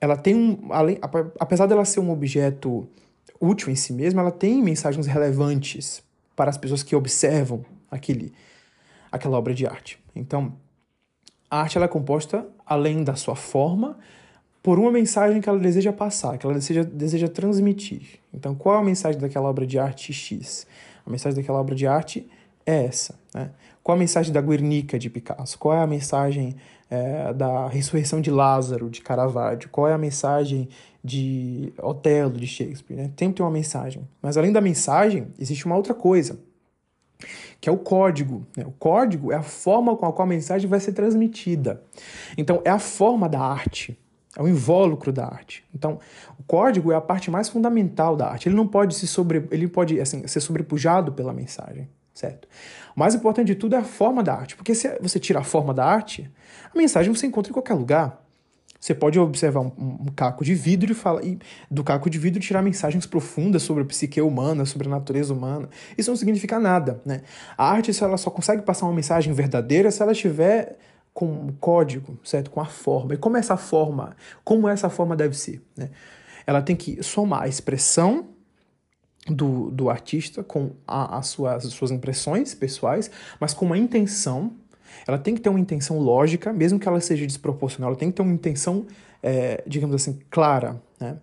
ela 0.00 0.16
tem 0.16 0.34
um, 0.34 0.72
além, 0.72 0.98
apesar 1.38 1.66
dela 1.66 1.84
ser 1.84 2.00
um 2.00 2.10
objeto 2.10 2.88
útil 3.42 3.70
em 3.70 3.74
si 3.74 3.92
mesma, 3.92 4.22
ela 4.22 4.30
tem 4.30 4.62
mensagens 4.62 5.06
relevantes 5.06 6.02
para 6.36 6.48
as 6.48 6.56
pessoas 6.56 6.82
que 6.82 6.94
observam 6.94 7.64
aquele, 7.90 8.32
aquela 9.10 9.36
obra 9.36 9.52
de 9.52 9.66
arte. 9.66 9.98
Então, 10.14 10.54
a 11.50 11.60
arte 11.60 11.76
ela 11.76 11.86
é 11.86 11.88
composta, 11.88 12.46
além 12.64 13.02
da 13.02 13.16
sua 13.16 13.34
forma, 13.34 13.98
por 14.62 14.78
uma 14.78 14.92
mensagem 14.92 15.40
que 15.40 15.48
ela 15.48 15.58
deseja 15.58 15.92
passar, 15.92 16.38
que 16.38 16.46
ela 16.46 16.54
deseja, 16.54 16.84
deseja 16.84 17.28
transmitir. 17.28 18.20
Então, 18.32 18.54
qual 18.54 18.76
é 18.76 18.78
a 18.78 18.84
mensagem 18.84 19.20
daquela 19.20 19.48
obra 19.48 19.66
de 19.66 19.76
arte 19.76 20.12
X? 20.12 20.66
A 21.04 21.10
mensagem 21.10 21.36
daquela 21.36 21.58
obra 21.58 21.74
de 21.74 21.84
arte 21.84 22.30
é 22.64 22.84
essa. 22.84 23.18
Né? 23.34 23.50
Qual 23.82 23.96
a 23.96 23.98
mensagem 23.98 24.32
da 24.32 24.40
Guernica 24.40 24.96
de 24.98 25.10
Picasso? 25.10 25.58
Qual 25.58 25.76
é 25.76 25.82
a 25.82 25.86
mensagem 25.86 26.54
é, 26.88 27.32
da 27.32 27.66
ressurreição 27.66 28.20
de 28.20 28.30
Lázaro 28.30 28.88
de 28.88 29.00
Caravaggio? 29.00 29.68
Qual 29.68 29.88
é 29.88 29.92
a 29.92 29.98
mensagem 29.98 30.68
de 31.02 31.72
Otelo 31.78 32.32
de 32.32 32.46
Shakespeare? 32.46 32.96
Né? 32.96 33.04
Sempre 33.18 33.34
tem 33.34 33.44
uma 33.44 33.50
mensagem. 33.50 34.06
Mas 34.20 34.36
além 34.36 34.52
da 34.52 34.60
mensagem, 34.60 35.28
existe 35.38 35.66
uma 35.66 35.76
outra 35.76 35.94
coisa, 35.94 36.38
que 37.60 37.68
é 37.68 37.72
o 37.72 37.78
código. 37.78 38.46
Né? 38.56 38.64
O 38.66 38.72
código 38.72 39.32
é 39.32 39.36
a 39.36 39.42
forma 39.42 39.96
com 39.96 40.06
a 40.06 40.12
qual 40.12 40.26
a 40.26 40.28
mensagem 40.28 40.68
vai 40.68 40.80
ser 40.80 40.92
transmitida. 40.92 41.82
Então, 42.36 42.60
é 42.64 42.70
a 42.70 42.78
forma 42.78 43.28
da 43.28 43.40
arte. 43.40 43.98
É 44.36 44.42
o 44.42 44.48
invólucro 44.48 45.12
da 45.12 45.26
arte. 45.26 45.62
Então, 45.74 45.98
o 46.38 46.42
código 46.44 46.90
é 46.90 46.94
a 46.94 47.00
parte 47.00 47.30
mais 47.30 47.50
fundamental 47.50 48.16
da 48.16 48.28
arte. 48.28 48.48
Ele 48.48 48.56
não 48.56 48.66
pode 48.66 48.94
se 48.94 49.06
sobre, 49.06 49.46
ele 49.50 49.68
pode 49.68 50.00
assim, 50.00 50.26
ser 50.26 50.40
sobrepujado 50.40 51.12
pela 51.12 51.34
mensagem 51.34 51.88
certo? 52.14 52.46
O 52.94 53.00
mais 53.00 53.14
importante 53.14 53.48
de 53.48 53.54
tudo 53.54 53.74
é 53.74 53.78
a 53.78 53.84
forma 53.84 54.22
da 54.22 54.34
arte, 54.34 54.56
porque 54.56 54.74
se 54.74 54.88
você 55.00 55.18
tira 55.18 55.40
a 55.40 55.44
forma 55.44 55.72
da 55.72 55.84
arte, 55.84 56.30
a 56.72 56.76
mensagem 56.76 57.12
você 57.12 57.26
encontra 57.26 57.50
em 57.50 57.52
qualquer 57.54 57.74
lugar. 57.74 58.21
Você 58.82 58.96
pode 58.96 59.16
observar 59.16 59.60
um, 59.60 59.70
um 59.78 60.06
caco 60.06 60.44
de 60.44 60.54
vidro 60.54 60.90
e, 60.90 60.94
fala, 60.94 61.24
e 61.24 61.38
do 61.70 61.84
caco 61.84 62.10
de 62.10 62.18
vidro 62.18 62.40
tirar 62.40 62.62
mensagens 62.62 63.06
profundas 63.06 63.62
sobre 63.62 63.84
a 63.84 63.86
psique 63.86 64.20
humana, 64.20 64.66
sobre 64.66 64.88
a 64.88 64.90
natureza 64.90 65.32
humana. 65.32 65.68
Isso 65.96 66.10
não 66.10 66.16
significa 66.16 66.58
nada, 66.58 67.00
né? 67.06 67.22
A 67.56 67.70
arte 67.70 67.92
ela 68.02 68.16
só 68.16 68.28
consegue 68.28 68.62
passar 68.62 68.86
uma 68.86 68.92
mensagem 68.92 69.32
verdadeira 69.32 69.88
se 69.92 70.02
ela 70.02 70.10
estiver 70.10 70.76
com 71.14 71.26
um 71.26 71.52
código, 71.60 72.18
certo? 72.24 72.50
Com 72.50 72.60
a 72.60 72.64
forma. 72.64 73.14
E 73.14 73.16
como 73.16 73.36
essa 73.36 73.56
forma, 73.56 74.16
como 74.42 74.66
essa 74.66 74.90
forma 74.90 75.14
deve 75.14 75.36
ser, 75.36 75.62
né? 75.76 75.90
Ela 76.44 76.60
tem 76.60 76.74
que 76.74 77.00
somar 77.04 77.42
a 77.42 77.48
expressão 77.48 78.30
do, 79.28 79.70
do 79.70 79.90
artista 79.90 80.42
com 80.42 80.72
a, 80.84 81.22
suas, 81.22 81.66
as 81.66 81.72
suas 81.72 81.92
impressões 81.92 82.52
pessoais, 82.52 83.08
mas 83.38 83.54
com 83.54 83.64
uma 83.64 83.78
intenção. 83.78 84.56
Ela 85.06 85.18
tem 85.18 85.34
que 85.34 85.40
ter 85.40 85.48
uma 85.48 85.60
intenção 85.60 85.98
lógica, 85.98 86.52
mesmo 86.52 86.78
que 86.78 86.86
ela 86.86 87.00
seja 87.00 87.26
desproporcional, 87.26 87.90
ela 87.90 87.98
tem 87.98 88.10
que 88.10 88.16
ter 88.16 88.22
uma 88.22 88.32
intenção, 88.32 88.86
é, 89.22 89.62
digamos 89.66 89.94
assim, 89.94 90.18
clara. 90.30 90.80
Né? 91.00 91.16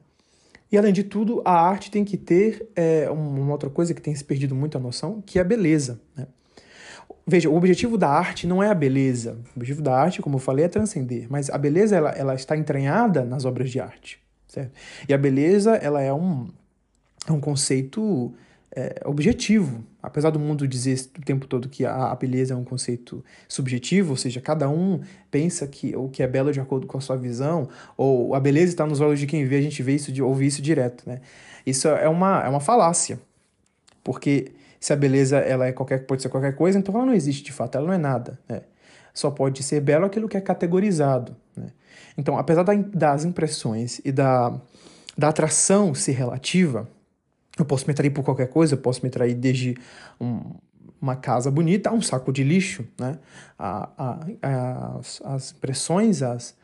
E 0.72 0.78
além 0.78 0.94
de 0.94 1.04
tudo, 1.04 1.42
a 1.44 1.54
arte 1.54 1.90
tem 1.90 2.06
que 2.06 2.18
ter 2.18 2.68
é, 2.76 3.10
uma 3.10 3.52
outra 3.52 3.70
coisa 3.70 3.94
que 3.94 4.02
tem 4.02 4.14
se 4.14 4.24
perdido 4.24 4.54
muito 4.54 4.78
a 4.78 4.82
noção, 4.82 5.22
que 5.26 5.40
é 5.40 5.42
a 5.42 5.46
beleza. 5.46 6.00
Né? 6.16 6.28
Veja, 7.26 7.50
o 7.50 7.56
objetivo 7.56 7.98
da 7.98 8.10
arte 8.10 8.48
não 8.48 8.62
é 8.62 8.70
a 8.70 8.74
beleza. 8.74 9.38
O 9.56 9.60
objetivo 9.60 9.82
da 9.82 9.96
arte, 9.96 10.22
como 10.22 10.36
eu 10.36 10.40
falei, 10.40 10.66
é 10.66 10.68
transcender. 10.68 11.28
Mas 11.30 11.50
a 11.50 11.58
beleza 11.58 11.96
ela, 11.96 12.10
ela 12.12 12.36
está 12.36 12.58
entranhada 12.58 13.24
nas 13.24 13.46
obras 13.46 13.70
de 13.70 13.80
arte. 13.80 14.20
Certo? 14.48 14.72
E 15.08 15.14
a 15.14 15.18
beleza 15.18 15.76
ela 15.76 16.02
é 16.02 16.12
um, 16.12 16.48
é 17.28 17.32
um 17.32 17.40
conceito 17.40 18.34
é, 18.76 19.02
objetivo. 19.06 19.84
Apesar 20.02 20.30
do 20.30 20.40
mundo 20.40 20.66
dizer 20.66 20.98
o 21.18 21.22
tempo 21.22 21.46
todo 21.46 21.68
que 21.68 21.86
a, 21.86 22.12
a, 22.12 22.16
beleza 22.16 22.54
é 22.54 22.58
um 22.58 22.64
conceito 22.64 23.24
subjetivo, 23.50 24.12
ou 24.12 24.18
seja, 24.18 24.40
cada 24.40 24.70
um 24.70 25.02
pensa 25.30 25.68
que 25.68 25.94
o 25.96 26.08
que 26.08 26.24
é 26.24 26.28
belo 26.28 26.54
de 26.54 26.60
acordo 26.60 26.88
com 26.88 26.98
a 26.98 27.02
sua 27.02 27.18
visão, 27.18 27.68
ou 27.98 28.34
a 28.34 28.40
beleza 28.40 28.72
está 28.72 28.86
nos 28.86 29.02
olhos 29.02 29.20
de 29.20 29.28
quem 29.28 29.46
vê, 29.46 29.58
a 29.58 29.62
gente 29.62 29.84
vê 29.84 29.96
isso, 29.96 30.12
ouve 30.24 30.46
isso 30.46 30.62
direto, 30.62 31.04
né? 31.06 31.20
Isso 31.66 31.88
é 31.90 32.08
uma, 32.08 32.42
é 32.46 32.48
uma 32.48 32.62
falácia, 32.62 33.20
porque 34.02 34.54
se 34.80 34.94
a 34.94 34.96
beleza 34.96 35.38
ela 35.38 35.66
é 35.66 35.74
qualquer, 35.74 36.06
pode 36.06 36.22
ser 36.22 36.30
qualquer 36.30 36.56
coisa, 36.56 36.80
então 36.80 36.96
ela 36.96 37.06
não 37.06 37.14
existe 37.14 37.44
de 37.44 37.52
fato, 37.52 37.78
ela 37.78 37.88
não 37.88 37.94
é 37.94 37.98
nada, 37.98 38.40
né? 38.48 38.62
Só 39.14 39.30
pode 39.30 39.64
ser 39.64 39.82
belo 39.82 40.06
aquilo 40.06 40.30
que 40.30 40.38
é 40.38 40.42
categorizado, 40.42 41.36
né? 41.58 41.68
Então, 42.18 42.38
apesar 42.38 42.64
da, 42.64 42.74
das 42.74 43.26
impressões 43.26 44.00
e 44.06 44.14
da, 44.14 44.58
da 45.18 45.28
atração 45.28 45.94
ser 45.94 46.14
relativa, 46.14 46.88
eu 47.62 47.66
posso 47.66 47.86
me 47.86 47.92
atrair 47.92 48.10
por 48.10 48.24
qualquer 48.24 48.48
coisa, 48.48 48.76
eu 48.76 48.78
posso 48.78 49.02
me 49.04 49.10
atrair 49.10 49.34
desde 49.34 49.76
um, 50.20 50.42
uma 51.02 51.16
casa 51.16 51.50
bonita 51.50 51.90
a 51.90 51.94
um 51.94 52.02
saco 52.02 52.32
de 52.32 52.44
lixo, 52.44 52.86
né? 53.00 53.18
A, 53.58 53.90
a, 53.98 54.20
a, 54.42 54.98
as, 54.98 55.22
as 55.24 55.52
impressões, 55.52 56.22
as, 56.22 56.56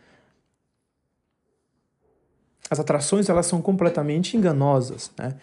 as 2.70 2.80
atrações, 2.80 3.30
elas 3.30 3.46
são 3.46 3.62
completamente 3.62 4.36
enganosas, 4.36 5.12
né? 5.18 5.36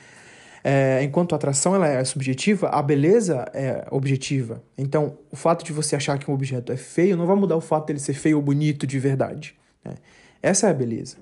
É, 0.64 1.02
enquanto 1.02 1.32
a 1.32 1.37
atração 1.37 1.75
ela 1.75 1.88
é 1.88 2.04
subjetiva, 2.04 2.68
a 2.68 2.80
beleza 2.80 3.50
é 3.52 3.85
objetiva. 3.90 4.62
Então, 4.78 5.18
o 5.30 5.35
fato 5.35 5.64
de 5.64 5.73
você 5.73 5.97
achar 5.97 6.16
que 6.18 6.30
um 6.30 6.35
objeto 6.35 6.71
é 6.71 6.76
feio 6.76 7.16
não 7.16 7.26
vai 7.26 7.35
mudar 7.35 7.56
o 7.56 7.61
fato 7.61 7.87
dele 7.87 7.99
ser 7.99 8.14
feio 8.14 8.37
ou 8.37 8.42
bonito 8.42 8.87
de 8.87 8.97
verdade. 8.99 9.56
Né? 9.85 9.94
Essa 10.40 10.68
é 10.68 10.71
a 10.71 10.75
beleza. 10.75 11.16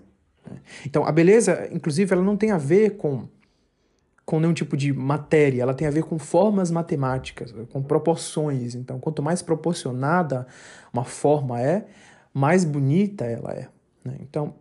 Né? 0.44 0.58
Então, 0.84 1.06
a 1.06 1.12
beleza, 1.12 1.68
inclusive, 1.72 2.12
ela 2.12 2.22
não 2.22 2.37
tem 2.37 2.50
a 2.50 2.58
ver 2.58 2.99
com 2.99 3.26
com 4.30 4.38
nenhum 4.38 4.54
tipo 4.54 4.76
de 4.76 4.92
matéria, 4.92 5.60
ela 5.60 5.75
tem 5.75 5.88
a 5.88 5.90
ver 5.90 6.04
com 6.04 6.16
formas 6.16 6.70
matemáticas, 6.70 7.52
com 7.68 7.82
proporções. 7.82 8.76
Então, 8.76 9.00
quanto 9.00 9.20
mais 9.20 9.42
proporcionada 9.42 10.46
uma 10.92 11.02
forma 11.02 11.60
é, 11.60 11.84
mais 12.32 12.64
bonita 12.64 13.25
ela 13.25 13.52
é. 13.52 13.66
Né? 14.04 14.18
Então, 14.20 14.54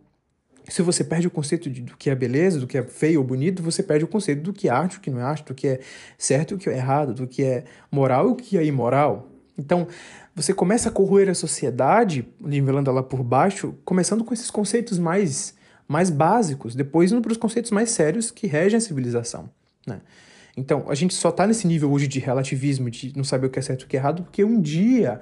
se 0.64 0.82
você 0.82 1.04
perde 1.04 1.28
o 1.28 1.30
conceito 1.30 1.70
de, 1.70 1.82
do 1.82 1.96
que 1.96 2.10
é 2.10 2.16
beleza, 2.16 2.58
do 2.58 2.66
que 2.66 2.78
é 2.78 2.82
feio 2.82 3.20
ou 3.20 3.24
bonito, 3.24 3.62
você 3.62 3.80
perde 3.80 4.04
o 4.04 4.08
conceito 4.08 4.42
do 4.42 4.52
que 4.52 4.66
é 4.66 4.72
arte, 4.72 4.96
do 4.96 5.02
que 5.02 5.08
não 5.08 5.20
é 5.20 5.22
arte, 5.22 5.44
do 5.44 5.54
que 5.54 5.68
é 5.68 5.80
certo 6.18 6.56
o 6.56 6.58
que 6.58 6.68
é 6.68 6.76
errado, 6.76 7.14
do 7.14 7.28
que 7.28 7.44
é 7.44 7.62
moral 7.92 8.28
e 8.28 8.32
o 8.32 8.34
que 8.34 8.58
é 8.58 8.64
imoral. 8.64 9.28
Então, 9.56 9.86
você 10.34 10.52
começa 10.52 10.88
a 10.88 10.92
corroer 10.92 11.28
a 11.28 11.34
sociedade, 11.34 12.26
nivelando 12.40 12.90
ela 12.90 13.04
por 13.04 13.22
baixo, 13.22 13.72
começando 13.84 14.24
com 14.24 14.34
esses 14.34 14.50
conceitos 14.50 14.98
mais, 14.98 15.54
mais 15.86 16.10
básicos, 16.10 16.74
depois 16.74 17.12
indo 17.12 17.22
para 17.22 17.30
os 17.30 17.38
conceitos 17.38 17.70
mais 17.70 17.92
sérios 17.92 18.32
que 18.32 18.48
regem 18.48 18.76
a 18.76 18.80
civilização. 18.80 19.48
Né? 19.86 20.00
Então, 20.56 20.86
a 20.88 20.94
gente 20.94 21.14
só 21.14 21.30
está 21.30 21.46
nesse 21.46 21.66
nível 21.66 21.90
hoje 21.90 22.06
de 22.06 22.18
relativismo, 22.18 22.90
de 22.90 23.16
não 23.16 23.24
saber 23.24 23.46
o 23.46 23.50
que 23.50 23.58
é 23.58 23.62
certo 23.62 23.82
e 23.82 23.84
o 23.84 23.88
que 23.88 23.96
é 23.96 24.00
errado, 24.00 24.22
porque 24.22 24.44
um 24.44 24.60
dia 24.60 25.20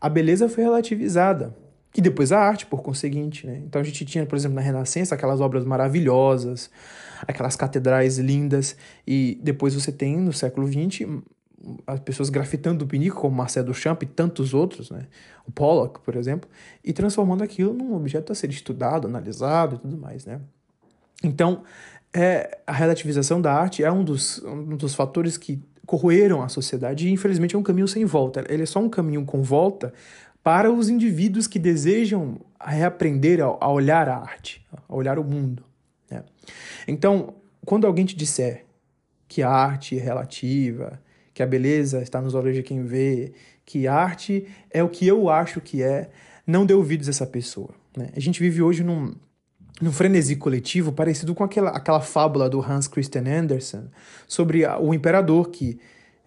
a 0.00 0.08
beleza 0.08 0.48
foi 0.48 0.64
relativizada. 0.64 1.54
E 1.96 2.00
depois 2.00 2.30
a 2.30 2.38
arte, 2.38 2.66
por 2.66 2.82
conseguinte. 2.82 3.46
Né? 3.46 3.62
Então 3.66 3.80
a 3.80 3.84
gente 3.84 4.04
tinha, 4.04 4.24
por 4.24 4.36
exemplo, 4.36 4.54
na 4.54 4.60
Renascença, 4.60 5.14
aquelas 5.14 5.40
obras 5.40 5.64
maravilhosas, 5.64 6.70
aquelas 7.26 7.56
catedrais 7.56 8.18
lindas, 8.18 8.76
e 9.06 9.38
depois 9.42 9.74
você 9.74 9.90
tem, 9.90 10.16
no 10.16 10.32
século 10.32 10.68
XX, 10.68 11.06
as 11.86 12.00
pessoas 12.00 12.30
grafitando 12.30 12.84
o 12.84 12.88
pinico, 12.88 13.20
como 13.20 13.36
Marcel 13.36 13.64
Duchamp 13.64 14.02
e 14.02 14.06
tantos 14.06 14.54
outros, 14.54 14.90
né? 14.90 15.06
o 15.46 15.52
Pollock, 15.52 16.00
por 16.00 16.16
exemplo, 16.16 16.48
e 16.82 16.92
transformando 16.92 17.42
aquilo 17.42 17.74
num 17.74 17.94
objeto 17.94 18.32
a 18.32 18.34
ser 18.34 18.50
estudado, 18.50 19.06
analisado 19.06 19.76
e 19.76 19.78
tudo 19.78 19.98
mais. 19.98 20.24
Né? 20.24 20.40
Então, 21.22 21.62
é, 22.12 22.58
a 22.66 22.72
relativização 22.72 23.40
da 23.40 23.52
arte 23.52 23.84
é 23.84 23.90
um 23.90 24.02
dos, 24.02 24.42
um 24.42 24.76
dos 24.76 24.94
fatores 24.94 25.36
que 25.36 25.62
corroeram 25.86 26.42
a 26.42 26.48
sociedade 26.48 27.08
e, 27.08 27.12
infelizmente, 27.12 27.54
é 27.54 27.58
um 27.58 27.62
caminho 27.62 27.88
sem 27.88 28.04
volta. 28.04 28.44
Ele 28.48 28.62
é 28.62 28.66
só 28.66 28.80
um 28.80 28.88
caminho 28.88 29.24
com 29.24 29.42
volta 29.42 29.92
para 30.42 30.70
os 30.70 30.88
indivíduos 30.88 31.46
que 31.46 31.58
desejam 31.58 32.40
reaprender 32.60 33.40
a, 33.40 33.56
a 33.60 33.70
olhar 33.70 34.08
a 34.08 34.16
arte, 34.16 34.64
a 34.88 34.94
olhar 34.94 35.18
o 35.18 35.24
mundo. 35.24 35.64
Né? 36.10 36.22
Então, 36.86 37.34
quando 37.64 37.86
alguém 37.86 38.04
te 38.04 38.16
disser 38.16 38.64
que 39.28 39.42
a 39.42 39.50
arte 39.50 39.98
é 39.98 40.00
relativa, 40.00 41.00
que 41.32 41.42
a 41.42 41.46
beleza 41.46 42.02
está 42.02 42.20
nos 42.20 42.34
olhos 42.34 42.54
de 42.54 42.62
quem 42.62 42.82
vê, 42.84 43.32
que 43.64 43.86
arte 43.86 44.46
é 44.70 44.82
o 44.82 44.88
que 44.88 45.06
eu 45.06 45.28
acho 45.28 45.60
que 45.60 45.82
é, 45.82 46.10
não 46.46 46.66
dê 46.66 46.74
ouvidos 46.74 47.06
a 47.06 47.10
essa 47.10 47.26
pessoa. 47.26 47.70
Né? 47.96 48.10
A 48.16 48.20
gente 48.20 48.40
vive 48.40 48.60
hoje 48.62 48.82
num, 48.82 49.14
num 49.80 49.92
frenesi 49.92 50.36
coletivo 50.36 50.92
parecido 50.92 51.34
com 51.34 51.42
aquela, 51.42 51.70
aquela 51.70 52.00
fábula 52.00 52.48
do 52.48 52.60
Hans 52.60 52.86
Christian 52.86 53.24
Andersen 53.26 53.84
sobre 54.26 54.66
o 54.66 54.92
imperador 54.92 55.48
que 55.48 55.78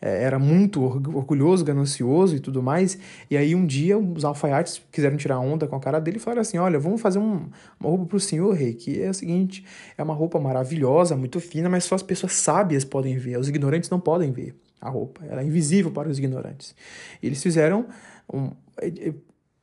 é, 0.04 0.24
era 0.24 0.38
muito 0.38 0.84
orgulhoso, 0.84 1.64
ganancioso 1.64 2.36
e 2.36 2.40
tudo 2.40 2.62
mais. 2.62 2.98
E 3.32 3.38
aí 3.38 3.56
um 3.56 3.66
dia 3.66 3.98
os 3.98 4.26
alfaiates 4.26 4.82
quiseram 4.92 5.16
tirar 5.16 5.40
onda 5.40 5.66
com 5.66 5.78
a 5.78 5.80
cara 5.80 6.00
dele 6.00 6.18
e 6.18 6.20
falaram 6.20 6.42
assim: 6.42 6.58
olha, 6.58 6.78
vamos 6.78 7.00
fazer 7.00 7.20
um, 7.20 7.48
uma 7.80 7.90
roupa 7.90 8.06
para 8.08 8.18
o 8.18 8.20
senhor 8.20 8.54
rei, 8.54 8.74
que 8.74 9.02
é 9.02 9.10
o 9.10 9.14
seguinte: 9.14 9.66
é 9.98 10.04
uma 10.04 10.14
roupa 10.14 10.40
maravilhosa, 10.40 11.16
muito 11.16 11.40
fina, 11.40 11.70
mas 11.70 11.86
só 11.86 11.96
as 11.96 12.04
pessoas 12.04 12.34
sábias 12.34 12.84
podem 12.84 13.18
ver, 13.18 13.38
os 13.40 13.48
ignorantes 13.48 13.90
não 13.90 14.00
podem 14.00 14.32
ver 14.32 14.54
a 14.82 14.90
roupa, 14.90 15.22
ela 15.26 15.42
é 15.42 15.46
invisível 15.46 15.92
para 15.92 16.10
os 16.10 16.18
ignorantes. 16.18 16.76
E 17.22 17.28
eles 17.28 17.42
fizeram 17.42 17.86
um, 18.32 18.52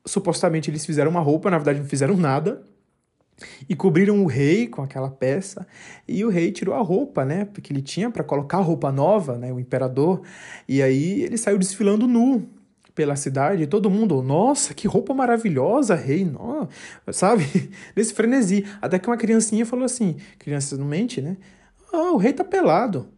supostamente 0.07 0.71
eles 0.71 0.87
fizeram 0.87 1.11
uma 1.11 1.21
roupa, 1.21 1.51
na 1.51 1.59
verdade 1.59 1.81
não 1.81 1.87
fizeram 1.87 2.17
nada, 2.17 2.63
e 3.69 3.75
cobriram 3.75 4.23
o 4.23 4.27
rei 4.27 4.67
com 4.67 4.83
aquela 4.83 5.11
peça, 5.11 5.67
e 6.07 6.25
o 6.25 6.29
rei 6.29 6.53
tirou 6.53 6.75
a 6.75 6.81
roupa, 6.81 7.25
né? 7.25 7.45
Porque 7.45 7.73
ele 7.73 7.83
tinha 7.83 8.11
para 8.11 8.25
colocar 8.25 8.59
roupa 8.59 8.91
nova, 8.93 9.37
né? 9.39 9.53
O 9.53 9.61
imperador. 9.61 10.23
E 10.69 10.83
aí 10.83 11.23
ele 11.23 11.37
saiu 11.37 11.59
desfilando 11.59 12.07
nu 12.07 12.49
pela 12.95 13.17
cidade, 13.17 13.63
e 13.63 13.67
todo 13.67 13.89
mundo, 13.89 14.23
nossa, 14.23 14.75
que 14.75 14.87
roupa 14.87 15.15
maravilhosa, 15.15 15.95
rei, 15.95 16.25
não, 16.25 16.69
sabe? 17.13 17.45
Nesse 17.97 18.13
frenesi. 18.13 18.65
Até 18.81 18.99
que 18.99 19.09
uma 19.09 19.17
criancinha 19.17 19.65
falou 19.65 19.85
assim: 19.85 20.17
criança 20.39 20.77
não 20.77 20.87
mente, 20.87 21.21
né? 21.23 21.37
Ah, 21.93 22.13
o 22.13 22.17
rei 22.17 22.33
tá 22.33 22.45
pelado. 22.45 23.09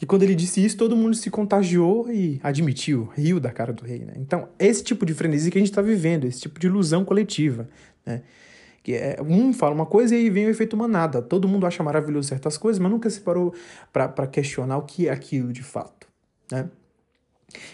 E 0.00 0.06
quando 0.06 0.22
ele 0.22 0.34
disse 0.34 0.64
isso, 0.64 0.76
todo 0.76 0.96
mundo 0.96 1.14
se 1.14 1.30
contagiou 1.30 2.10
e 2.10 2.40
admitiu, 2.42 3.08
riu 3.14 3.38
da 3.38 3.50
cara 3.50 3.72
do 3.72 3.84
rei, 3.84 4.00
né? 4.00 4.14
Então, 4.16 4.48
esse 4.58 4.82
tipo 4.82 5.06
de 5.06 5.14
frenesi 5.14 5.50
que 5.50 5.58
a 5.58 5.60
gente 5.60 5.70
está 5.70 5.80
vivendo, 5.80 6.24
esse 6.26 6.40
tipo 6.40 6.58
de 6.58 6.66
ilusão 6.66 7.04
coletiva, 7.04 7.68
né? 8.04 8.22
Que 8.84 8.94
é, 8.94 9.16
um 9.20 9.52
fala 9.52 9.74
uma 9.74 9.86
coisa 9.86 10.14
e 10.14 10.18
aí 10.18 10.30
vem 10.30 10.46
o 10.46 10.50
efeito 10.50 10.76
manada. 10.76 11.22
Todo 11.22 11.48
mundo 11.48 11.66
acha 11.66 11.82
maravilhoso 11.82 12.28
certas 12.28 12.58
coisas, 12.58 12.78
mas 12.78 12.92
nunca 12.92 13.08
se 13.08 13.20
parou 13.20 13.52
para 13.90 14.26
questionar 14.26 14.76
o 14.76 14.82
que 14.82 15.08
é 15.08 15.10
aquilo 15.10 15.52
de 15.52 15.62
fato. 15.62 16.06
Né? 16.52 16.68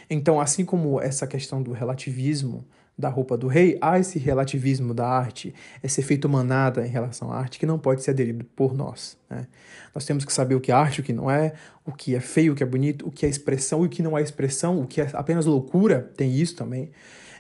Então, 0.09 0.41
assim 0.41 0.65
como 0.65 1.01
essa 1.01 1.27
questão 1.27 1.63
do 1.63 1.73
relativismo 1.73 2.65
da 2.97 3.09
roupa 3.09 3.37
do 3.37 3.49
rei, 3.49 3.79
há 3.81 3.99
esse 3.99 4.19
relativismo 4.19 4.93
da 4.95 5.09
arte, 5.09 5.55
esse 5.83 6.01
efeito 6.01 6.29
manada 6.29 6.87
em 6.87 6.91
relação 6.91 7.33
à 7.33 7.39
arte 7.39 7.59
que 7.59 7.67
não 7.67 7.79
pode 7.79 8.03
ser 8.03 8.11
aderido 8.11 8.45
por 8.55 8.75
nós. 8.75 9.17
Né? 9.29 9.47
Nós 9.95 10.05
temos 10.05 10.25
que 10.25 10.33
saber 10.33 10.55
o 10.55 10.61
que 10.61 10.71
é 10.71 10.75
arte, 10.75 11.01
o 11.01 11.03
que 11.03 11.13
não 11.13 11.31
é, 11.31 11.55
o 11.85 11.93
que 11.93 12.15
é 12.15 12.21
feio, 12.21 12.53
o 12.53 12.57
que 12.57 12.63
é 12.63 12.67
bonito, 12.67 13.09
o 13.09 13.11
que 13.11 13.27
é 13.27 13.29
expressão 13.29 13.83
e 13.83 13.87
o 13.87 13.89
que 13.89 14.03
não 14.03 14.17
é 14.17 14.23
expressão, 14.23 14.81
o 14.81 14.87
que 14.87 15.01
é 15.01 15.11
apenas 15.15 15.47
loucura, 15.47 16.13
tem 16.17 16.33
isso 16.33 16.55
também. 16.55 16.91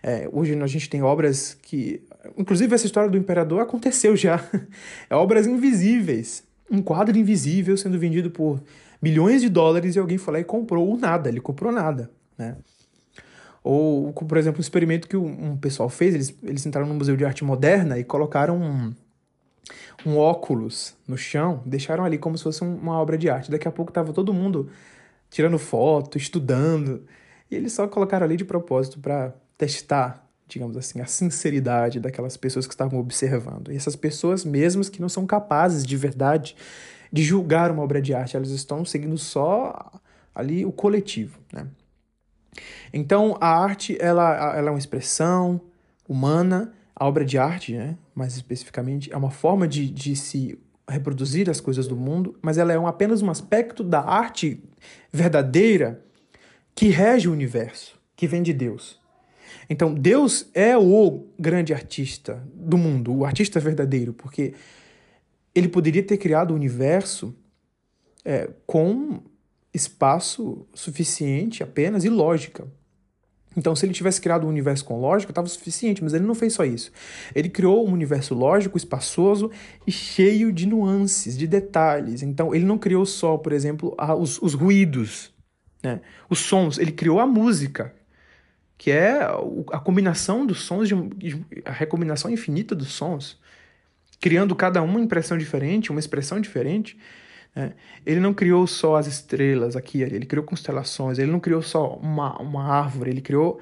É, 0.03 0.29
hoje 0.33 0.59
a 0.61 0.67
gente 0.67 0.89
tem 0.89 1.03
obras 1.03 1.57
que. 1.63 2.03
Inclusive, 2.37 2.75
essa 2.75 2.87
história 2.87 3.11
do 3.11 3.19
imperador 3.19 3.61
aconteceu 3.61 4.17
já. 4.17 4.43
É 5.09 5.15
obras 5.15 5.47
invisíveis. 5.47 6.43
Um 6.71 6.81
quadro 6.83 7.17
invisível 7.19 7.77
sendo 7.77 7.99
vendido 7.99 8.31
por 8.31 8.63
bilhões 9.03 9.41
de 9.41 9.49
dólares 9.49 9.97
e 9.97 9.99
alguém 9.99 10.19
foi 10.19 10.35
lá 10.35 10.41
e 10.41 10.45
comprou 10.45 10.97
nada. 10.97 11.29
Ele 11.29 11.41
comprou 11.41 11.73
nada. 11.73 12.11
Né? 12.39 12.57
Ou, 13.63 14.13
por 14.13 14.39
exemplo, 14.39 14.59
um 14.59 14.63
experimento 14.63 15.09
que 15.09 15.17
um 15.17 15.57
pessoal 15.57 15.89
fez: 15.89 16.15
eles, 16.15 16.35
eles 16.43 16.65
entraram 16.65 16.89
no 16.89 16.95
Museu 16.95 17.17
de 17.17 17.25
Arte 17.25 17.45
Moderna 17.45 17.99
e 17.99 18.05
colocaram 18.05 18.59
um, 18.59 18.95
um 20.07 20.17
óculos 20.17 20.95
no 21.07 21.17
chão, 21.17 21.63
deixaram 21.67 22.05
ali 22.05 22.19
como 22.19 22.39
se 22.39 22.45
fosse 22.45 22.63
uma 22.63 22.99
obra 22.99 23.19
de 23.19 23.29
arte. 23.29 23.51
Daqui 23.51 23.69
a 23.69 23.73
pouco 23.73 23.91
estava 23.91 24.13
todo 24.13 24.33
mundo 24.33 24.71
tirando 25.29 25.59
foto, 25.59 26.17
estudando. 26.17 27.05
E 27.51 27.55
eles 27.55 27.73
só 27.73 27.87
colocaram 27.87 28.25
ali 28.25 28.37
de 28.37 28.45
propósito 28.45 28.99
para 28.99 29.35
testar, 29.61 30.27
digamos 30.49 30.75
assim, 30.75 31.03
a 31.03 31.07
sinceridade 31.07 32.01
daquelas 32.01 32.35
pessoas 32.35 32.67
que 32.67 32.73
estavam 32.73 32.99
observando. 32.99 33.71
E 33.71 33.77
essas 33.77 33.95
pessoas 33.95 34.43
mesmas 34.43 34.89
que 34.89 35.03
não 35.03 35.09
são 35.09 35.27
capazes 35.27 35.85
de 35.85 35.99
verdade 35.99 36.57
de 37.13 37.23
julgar 37.23 37.71
uma 37.71 37.83
obra 37.83 38.01
de 38.01 38.15
arte, 38.15 38.37
elas 38.37 38.51
estão 38.51 38.87
seguindo 38.87 39.19
só 39.19 39.93
ali 40.35 40.65
o 40.65 40.73
coletivo, 40.73 41.39
né? 41.53 41.67
Então, 42.91 43.37
a 43.39 43.49
arte, 43.49 43.99
ela, 44.01 44.57
ela 44.57 44.69
é 44.69 44.71
uma 44.71 44.79
expressão 44.79 45.61
humana, 46.09 46.73
a 46.97 47.07
obra 47.07 47.25
de 47.25 47.37
arte, 47.37 47.75
né, 47.75 47.99
mais 48.15 48.35
especificamente, 48.35 49.13
é 49.13 49.17
uma 49.17 49.31
forma 49.31 49.69
de, 49.69 49.91
de 49.91 50.17
se 50.17 50.59
reproduzir 50.89 51.51
as 51.51 51.61
coisas 51.61 51.87
do 51.87 51.97
mundo, 51.97 52.37
mas 52.43 52.59
ela 52.59 52.73
é 52.73 52.79
um, 52.79 52.87
apenas 52.87 53.23
um 53.23 53.31
aspecto 53.31 53.85
da 53.85 54.01
arte 54.01 54.63
verdadeira 55.13 56.03
que 56.75 56.89
rege 56.89 57.29
o 57.29 57.33
universo, 57.33 58.01
que 58.17 58.27
vem 58.27 58.43
de 58.43 58.53
Deus. 58.53 59.00
Então, 59.69 59.95
Deus 59.95 60.49
é 60.55 60.77
o 60.77 61.27
grande 61.39 61.73
artista 61.73 62.43
do 62.55 62.77
mundo, 62.77 63.15
o 63.15 63.25
artista 63.25 63.61
verdadeiro, 63.61 64.13
porque 64.13 64.55
ele 65.55 65.69
poderia 65.69 66.03
ter 66.03 66.17
criado 66.17 66.53
o 66.53 66.55
universo 66.55 67.35
é, 68.25 68.51
com 68.67 69.21
espaço 69.73 70.67
suficiente 70.75 71.63
apenas 71.63 72.05
e 72.05 72.09
lógica. 72.09 72.67
Então, 73.57 73.75
se 73.75 73.85
ele 73.85 73.93
tivesse 73.93 74.21
criado 74.21 74.47
um 74.47 74.49
universo 74.49 74.85
com 74.85 75.01
lógica, 75.01 75.33
estava 75.33 75.49
suficiente, 75.49 76.05
mas 76.05 76.15
ele 76.15 76.25
não 76.25 76.35
fez 76.35 76.53
só 76.53 76.65
isso. 76.65 76.93
Ele 77.35 77.49
criou 77.49 77.87
um 77.87 77.93
universo 77.93 78.33
lógico, 78.33 78.77
espaçoso 78.77 79.51
e 79.87 79.91
cheio 79.91 80.53
de 80.53 80.67
nuances, 80.67 81.37
de 81.37 81.49
detalhes. 81.49 82.23
Então, 82.23 82.55
ele 82.55 82.65
não 82.65 82.79
criou 82.79 83.05
só, 83.05 83.37
por 83.37 83.53
exemplo, 83.53 83.97
os, 84.19 84.41
os 84.41 84.55
ruídos, 84.55 85.35
né? 85.83 86.01
os 86.29 86.39
sons, 86.39 86.79
ele 86.79 86.93
criou 86.93 87.19
a 87.19 87.27
música, 87.27 87.93
que 88.81 88.91
é 88.91 89.21
a 89.73 89.79
combinação 89.79 90.47
dos 90.47 90.63
sons, 90.63 90.89
de, 90.89 91.45
a 91.67 91.71
recombinação 91.71 92.31
infinita 92.31 92.75
dos 92.75 92.89
sons, 92.89 93.39
criando 94.19 94.57
cada 94.57 94.81
uma 94.81 94.99
impressão 94.99 95.37
diferente, 95.37 95.91
uma 95.91 96.01
expressão 96.01 96.41
diferente. 96.41 96.97
É, 97.55 97.73
ele 98.07 98.21
não 98.21 98.33
criou 98.33 98.67
só 98.67 98.97
as 98.97 99.07
estrelas 99.07 99.77
aqui 99.77 100.01
ele 100.01 100.25
criou 100.25 100.47
constelações, 100.47 101.19
ele 101.19 101.31
não 101.31 101.39
criou 101.39 101.61
só 101.61 101.97
uma, 101.97 102.41
uma 102.41 102.73
árvore, 102.73 103.11
ele 103.11 103.21
criou 103.21 103.61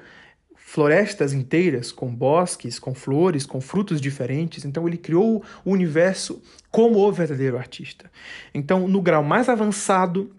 florestas 0.55 1.33
inteiras 1.33 1.91
com 1.91 2.15
bosques, 2.15 2.79
com 2.79 2.93
flores, 2.95 3.45
com 3.45 3.59
frutos 3.59 3.99
diferentes. 3.99 4.63
Então 4.63 4.87
ele 4.87 4.97
criou 4.97 5.43
o 5.65 5.71
universo 5.71 6.41
como 6.71 6.97
o 6.97 7.11
verdadeiro 7.11 7.57
artista. 7.57 8.09
Então, 8.53 8.87
no 8.87 9.01
grau 9.01 9.21
mais 9.21 9.49
avançado, 9.49 10.31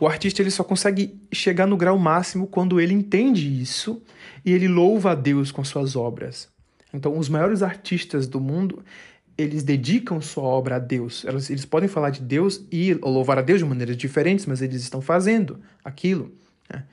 o 0.00 0.06
artista 0.06 0.42
ele 0.42 0.50
só 0.50 0.64
consegue 0.64 1.18
chegar 1.32 1.66
no 1.66 1.76
grau 1.76 1.98
máximo 1.98 2.46
quando 2.46 2.80
ele 2.80 2.94
entende 2.94 3.60
isso 3.60 4.02
e 4.44 4.52
ele 4.52 4.68
louva 4.68 5.12
a 5.12 5.14
Deus 5.14 5.50
com 5.50 5.64
suas 5.64 5.96
obras. 5.96 6.48
Então, 6.92 7.18
os 7.18 7.28
maiores 7.28 7.62
artistas 7.62 8.26
do 8.28 8.40
mundo, 8.40 8.84
eles 9.36 9.64
dedicam 9.64 10.20
sua 10.20 10.44
obra 10.44 10.76
a 10.76 10.78
Deus. 10.78 11.24
Eles, 11.24 11.64
podem 11.64 11.88
falar 11.88 12.10
de 12.10 12.20
Deus 12.20 12.64
e 12.70 12.94
louvar 12.94 13.38
a 13.38 13.42
Deus 13.42 13.58
de 13.58 13.64
maneiras 13.64 13.96
diferentes, 13.96 14.46
mas 14.46 14.62
eles 14.62 14.82
estão 14.82 15.00
fazendo 15.00 15.60
aquilo. 15.84 16.32
Né? 16.72 16.84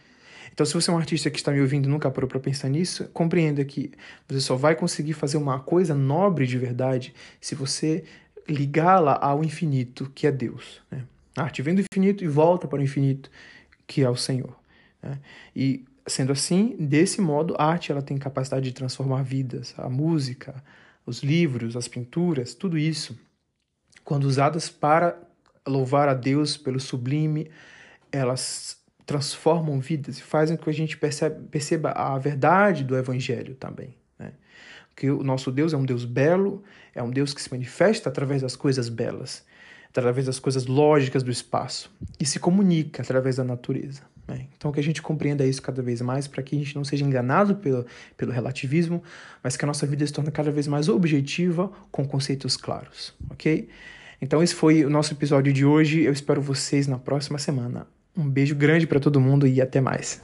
Então, 0.51 0.65
se 0.65 0.73
você 0.73 0.89
é 0.89 0.93
um 0.93 0.97
artista 0.97 1.29
que 1.29 1.37
está 1.37 1.51
me 1.51 1.61
ouvindo 1.61 1.87
e 1.87 1.89
nunca 1.89 2.09
parou 2.09 2.27
para 2.27 2.39
pensar 2.39 2.67
nisso, 2.67 3.07
compreenda 3.13 3.63
que 3.63 3.91
você 4.27 4.41
só 4.41 4.55
vai 4.55 4.75
conseguir 4.75 5.13
fazer 5.13 5.37
uma 5.37 5.59
coisa 5.59 5.93
nobre 5.93 6.47
de 6.47 6.57
verdade 6.57 7.13
se 7.39 7.53
você 7.53 8.03
ligá-la 8.49 9.17
ao 9.21 9.43
infinito, 9.43 10.11
que 10.15 10.25
é 10.25 10.31
Deus. 10.31 10.81
Né? 10.89 11.03
A 11.35 11.43
arte 11.43 11.61
vem 11.61 11.75
do 11.75 11.81
infinito 11.81 12.23
e 12.23 12.27
volta 12.27 12.67
para 12.67 12.79
o 12.79 12.83
infinito, 12.83 13.29
que 13.87 14.03
é 14.03 14.09
o 14.09 14.15
Senhor. 14.15 14.55
Né? 15.01 15.19
E, 15.55 15.85
sendo 16.05 16.31
assim, 16.31 16.75
desse 16.79 17.21
modo, 17.21 17.55
a 17.57 17.65
arte 17.65 17.91
ela 17.91 18.01
tem 18.01 18.17
capacidade 18.17 18.65
de 18.65 18.73
transformar 18.73 19.23
vidas. 19.23 19.73
A 19.77 19.89
música, 19.89 20.63
os 21.05 21.23
livros, 21.23 21.75
as 21.75 21.87
pinturas, 21.87 22.53
tudo 22.53 22.77
isso, 22.77 23.17
quando 24.03 24.25
usadas 24.25 24.69
para 24.69 25.17
louvar 25.67 26.09
a 26.09 26.13
Deus 26.13 26.57
pelo 26.57 26.79
sublime, 26.79 27.49
elas 28.11 28.79
transformam 29.05 29.79
vidas 29.79 30.17
e 30.17 30.21
fazem 30.21 30.57
com 30.57 30.63
que 30.63 30.69
a 30.69 30.73
gente 30.73 30.97
perceba, 30.97 31.91
a 31.91 32.17
verdade 32.17 32.83
do 32.83 32.95
Evangelho 32.95 33.55
também. 33.55 33.95
Né? 34.17 34.31
Porque 34.89 35.09
o 35.09 35.23
nosso 35.23 35.51
Deus 35.51 35.73
é 35.73 35.77
um 35.77 35.85
Deus 35.85 36.05
belo, 36.05 36.63
é 36.93 37.01
um 37.01 37.09
Deus 37.09 37.33
que 37.33 37.41
se 37.41 37.51
manifesta 37.51 38.09
através 38.09 38.41
das 38.41 38.55
coisas 38.55 38.89
belas, 38.89 39.45
através 39.91 40.25
das 40.25 40.39
coisas 40.39 40.65
lógicas 40.65 41.21
do 41.21 41.29
espaço 41.29 41.91
e 42.19 42.25
se 42.25 42.39
comunica 42.39 43.01
através 43.01 43.35
da 43.35 43.43
natureza. 43.43 44.01
Né? 44.27 44.47
Então, 44.57 44.71
que 44.71 44.79
a 44.79 44.83
gente 44.83 45.01
compreenda 45.01 45.45
isso 45.45 45.61
cada 45.61 45.81
vez 45.81 46.01
mais 46.01 46.27
para 46.27 46.41
que 46.41 46.55
a 46.55 46.59
gente 46.59 46.75
não 46.75 46.83
seja 46.83 47.05
enganado 47.05 47.55
pelo, 47.55 47.85
pelo 48.15 48.31
relativismo, 48.31 49.03
mas 49.43 49.57
que 49.57 49.65
a 49.65 49.67
nossa 49.67 49.85
vida 49.85 50.05
se 50.07 50.13
torne 50.13 50.31
cada 50.31 50.49
vez 50.49 50.67
mais 50.67 50.87
objetiva 50.87 51.69
com 51.91 52.07
conceitos 52.07 52.55
claros, 52.55 53.13
ok? 53.29 53.67
Então, 54.21 54.41
esse 54.41 54.55
foi 54.55 54.85
o 54.85 54.89
nosso 54.89 55.13
episódio 55.13 55.51
de 55.51 55.65
hoje. 55.65 56.01
Eu 56.01 56.13
espero 56.13 56.41
vocês 56.41 56.87
na 56.87 56.97
próxima 56.97 57.39
semana. 57.39 57.87
Um 58.15 58.29
beijo 58.29 58.55
grande 58.55 58.85
para 58.85 58.99
todo 58.99 59.19
mundo 59.19 59.47
e 59.47 59.59
até 59.59 59.81
mais. 59.81 60.21